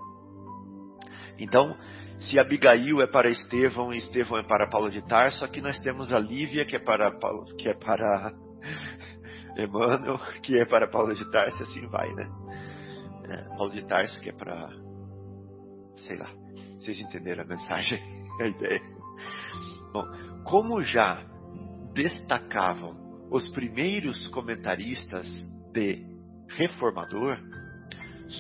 [1.40, 1.76] Então,
[2.20, 6.12] se Abigail é para Estevão e Estevão é para Paulo de Tarso, aqui nós temos
[6.14, 8.34] a Lívia que é para Paulo, que é para
[9.58, 12.28] Emmanuel, que é para Paulo de Tarso, assim vai, né?
[13.28, 14.70] É, Paulo de Tarso que é para
[15.98, 16.30] sei lá,
[16.80, 18.02] vocês entenderam a mensagem,
[18.40, 18.82] a ideia.
[19.92, 20.06] Bom,
[20.44, 21.24] como já
[21.94, 25.26] destacavam os primeiros comentaristas
[25.72, 26.06] de
[26.50, 27.40] Reformador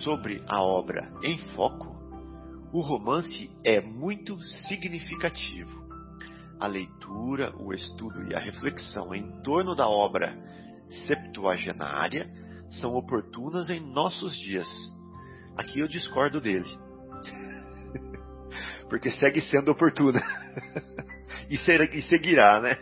[0.03, 1.94] sobre a obra em foco,
[2.75, 5.85] o romance é muito significativo.
[6.59, 10.37] A leitura, o estudo e a reflexão em torno da obra
[11.07, 12.29] septuagenária
[12.81, 14.67] são oportunas em nossos dias.
[15.55, 16.67] Aqui eu discordo dele.
[18.89, 20.21] Porque segue sendo oportuna.
[21.49, 21.57] e,
[22.01, 22.75] seguirá, né?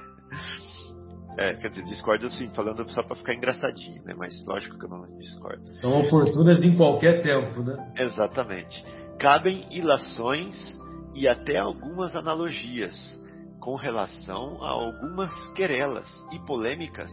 [1.38, 4.16] É, quer dizer, discordo assim, falando só para ficar engraçadinho, né?
[4.18, 5.64] Mas lógico que eu não discordo.
[5.82, 7.94] São oportunas em qualquer tempo, né?
[7.96, 8.84] Exatamente.
[9.20, 10.80] Cabem ilações
[11.16, 13.22] e até algumas analogias
[13.59, 17.11] com relação a algumas querelas e polêmicas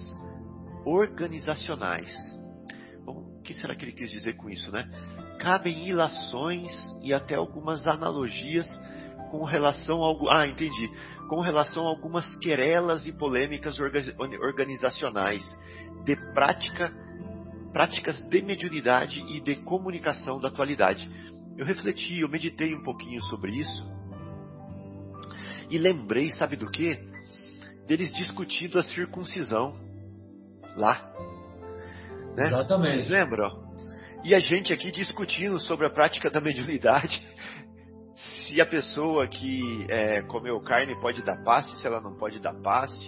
[0.85, 2.13] organizacionais.
[3.05, 4.89] Bom, o que será que ele quis dizer com isso, né?
[5.39, 6.73] Cabem ilações
[7.03, 8.67] e até algumas analogias
[9.31, 10.29] com relação ao.
[10.29, 10.91] Ah, entendi
[11.31, 15.45] com relação a algumas querelas e polêmicas organizacionais
[16.05, 16.93] de prática,
[17.73, 21.09] práticas de mediunidade e de comunicação da atualidade.
[21.61, 23.87] Eu refleti, eu meditei um pouquinho sobre isso
[25.71, 26.99] e lembrei, sabe do que?
[27.87, 29.79] Deles discutindo a circuncisão
[30.75, 31.13] lá.
[32.35, 32.47] Né?
[32.47, 32.97] Exatamente.
[33.03, 33.75] Vocês lembram?
[34.25, 37.23] E a gente aqui discutindo sobre a prática da mediunidade
[38.17, 42.55] se a pessoa que é, comeu carne pode dar passe, se ela não pode dar
[42.55, 43.07] passe,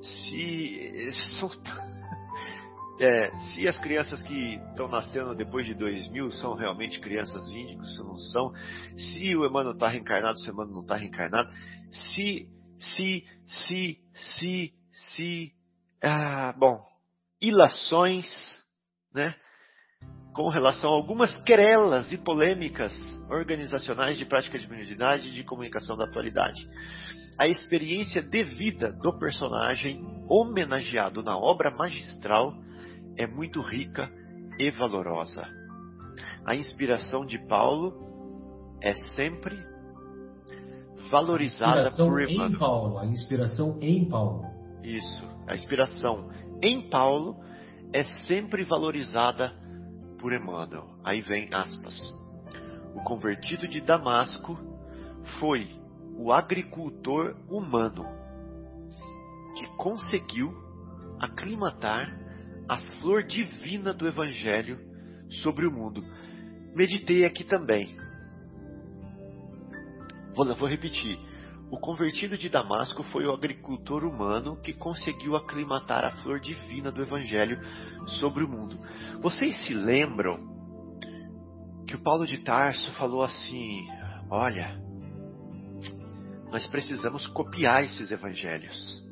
[0.00, 1.12] se,
[3.00, 7.98] é, se as crianças que estão nascendo depois de 2000 são realmente crianças índicos, se
[7.98, 8.52] não são,
[8.96, 11.50] se o Emmanuel está reencarnado, se o Emmanuel não está reencarnado,
[11.90, 15.52] se, se, se, se, se,
[16.02, 16.80] ah, bom,
[17.40, 18.26] ilações,
[19.12, 19.34] né?
[20.32, 22.92] com relação a algumas querelas e polêmicas
[23.30, 26.68] organizacionais de prática de mediunidade e de comunicação da atualidade.
[27.38, 32.52] A experiência de vida do personagem homenageado na obra magistral
[33.16, 34.10] é muito rica
[34.58, 35.46] e valorosa.
[36.44, 37.92] A inspiração de Paulo
[38.82, 39.56] é sempre
[41.10, 42.50] valorizada por Emmanuel.
[42.50, 44.44] Em Paulo, a inspiração em Paulo.
[44.82, 46.30] Isso, a inspiração
[46.62, 47.36] em Paulo
[47.92, 49.52] é sempre valorizada
[50.18, 50.88] por Emmanuel.
[51.02, 51.94] Aí vem aspas.
[52.94, 54.58] O convertido de Damasco
[55.40, 55.68] foi
[56.16, 58.04] o agricultor humano
[59.56, 60.54] que conseguiu
[61.18, 62.23] aclimatar
[62.68, 64.78] a flor divina do Evangelho
[65.42, 66.04] sobre o mundo.
[66.74, 67.96] Meditei aqui também.
[70.34, 71.18] Vou, vou repetir.
[71.70, 77.02] O convertido de Damasco foi o agricultor humano que conseguiu aclimatar a flor divina do
[77.02, 77.58] Evangelho
[78.20, 78.78] sobre o mundo.
[79.20, 80.38] Vocês se lembram
[81.86, 83.86] que o Paulo de Tarso falou assim:
[84.30, 84.78] Olha,
[86.50, 89.03] nós precisamos copiar esses evangelhos.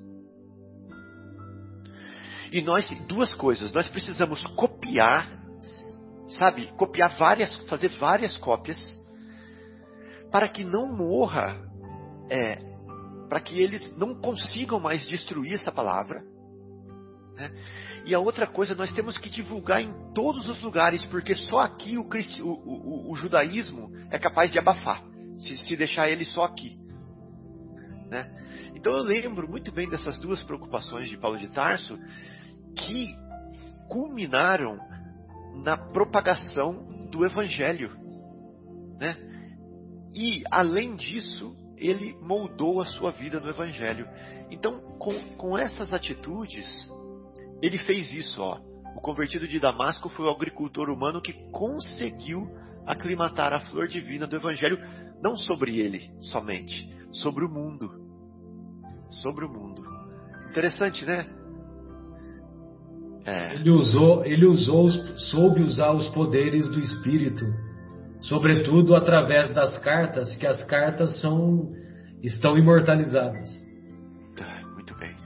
[2.53, 5.27] E nós, duas coisas, nós precisamos copiar,
[6.39, 8.79] sabe, copiar várias, fazer várias cópias,
[10.31, 11.59] para que não morra
[12.31, 12.73] é,
[13.29, 16.23] para que eles não consigam mais destruir essa palavra.
[17.35, 17.51] Né?
[18.05, 21.97] E a outra coisa, nós temos que divulgar em todos os lugares, porque só aqui
[21.97, 25.03] o, o, o, o judaísmo é capaz de abafar,
[25.39, 26.79] se, se deixar ele só aqui.
[28.11, 28.31] Né?
[28.75, 31.99] Então eu lembro muito bem dessas duas preocupações de Paulo de Tarso,
[32.77, 33.17] que
[33.89, 34.79] culminaram
[35.65, 37.91] na propagação do evangelho.
[38.99, 39.17] Né?
[40.15, 44.07] E, além disso, ele moldou a sua vida no Evangelho.
[44.51, 46.67] Então, com, com essas atitudes,
[47.61, 48.41] ele fez isso.
[48.41, 48.61] Ó.
[48.95, 52.49] O convertido de Damasco foi o agricultor humano que conseguiu
[52.87, 54.79] aclimatar a flor divina do Evangelho,
[55.23, 57.91] não sobre ele somente, sobre o mundo.
[59.23, 59.83] Sobre o mundo.
[60.51, 61.27] Interessante, né?
[63.25, 63.55] É.
[63.55, 67.45] Ele usou, ele usou, soube usar os poderes do espírito,
[68.21, 71.71] sobretudo através das cartas, que as cartas são
[72.23, 73.51] estão imortalizadas.
[74.37, 75.17] Tá, muito bem.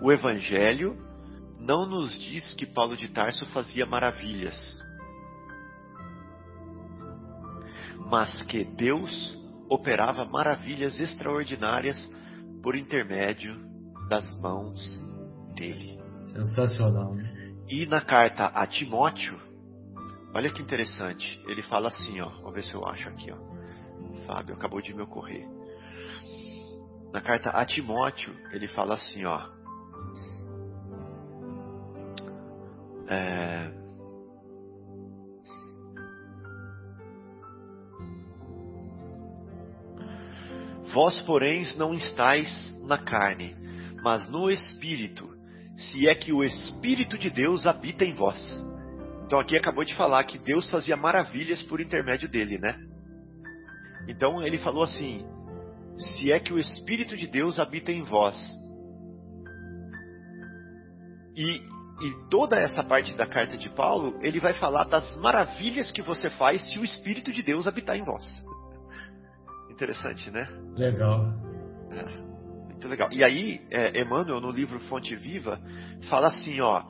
[0.00, 0.96] O Evangelho
[1.58, 4.56] não nos diz que Paulo de Tarso fazia maravilhas,
[8.10, 12.10] mas que Deus operava maravilhas extraordinárias
[12.62, 13.56] por intermédio
[14.08, 15.00] das mãos
[15.54, 16.01] dele.
[16.32, 17.14] Sensacional.
[17.14, 17.54] Né?
[17.68, 19.38] E na carta a Timóteo,
[20.34, 23.36] olha que interessante, ele fala assim, ó, vou ver se eu acho aqui, ó.
[24.26, 25.46] Fábio acabou de me ocorrer.
[27.12, 29.40] Na carta a Timóteo, ele fala assim, ó.
[33.08, 33.82] É,
[40.92, 43.56] Vós, porém, não estáis na carne,
[44.02, 45.31] mas no Espírito,
[45.76, 48.40] se é que o Espírito de Deus habita em vós.
[49.24, 52.78] Então aqui acabou de falar que Deus fazia maravilhas por intermédio dele, né?
[54.08, 55.24] Então ele falou assim:
[55.98, 58.36] se é que o Espírito de Deus habita em vós.
[61.34, 61.62] E,
[62.04, 66.28] e toda essa parte da carta de Paulo, ele vai falar das maravilhas que você
[66.30, 68.26] faz se o Espírito de Deus habitar em vós.
[69.70, 70.46] Interessante, né?
[70.76, 71.32] Legal.
[71.90, 72.31] É,
[72.82, 73.08] muito legal.
[73.12, 75.60] E aí, é, Emmanuel, no livro Fonte Viva,
[76.08, 76.82] fala assim, ó.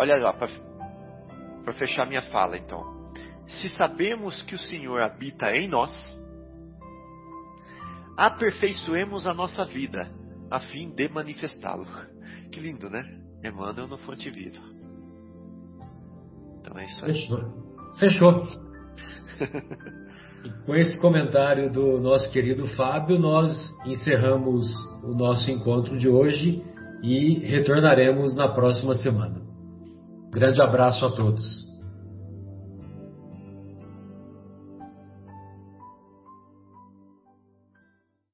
[0.00, 0.48] Olha lá, para
[1.74, 3.12] fechar minha fala, então.
[3.46, 5.92] Se sabemos que o Senhor habita em nós,
[8.16, 10.10] aperfeiçoemos a nossa vida,
[10.50, 11.86] a fim de manifestá-lo.
[12.50, 13.04] Que lindo, né?
[13.44, 14.62] Emmanuel no Fonte Viva.
[16.60, 17.12] Então é isso aí.
[17.12, 17.94] Fechou.
[17.98, 18.64] Fechou.
[20.66, 23.50] com esse comentário do nosso querido Fábio, nós
[23.86, 24.66] encerramos
[25.02, 26.62] o nosso encontro de hoje
[27.02, 29.42] e retornaremos na próxima semana.
[30.32, 31.63] Grande abraço a todos.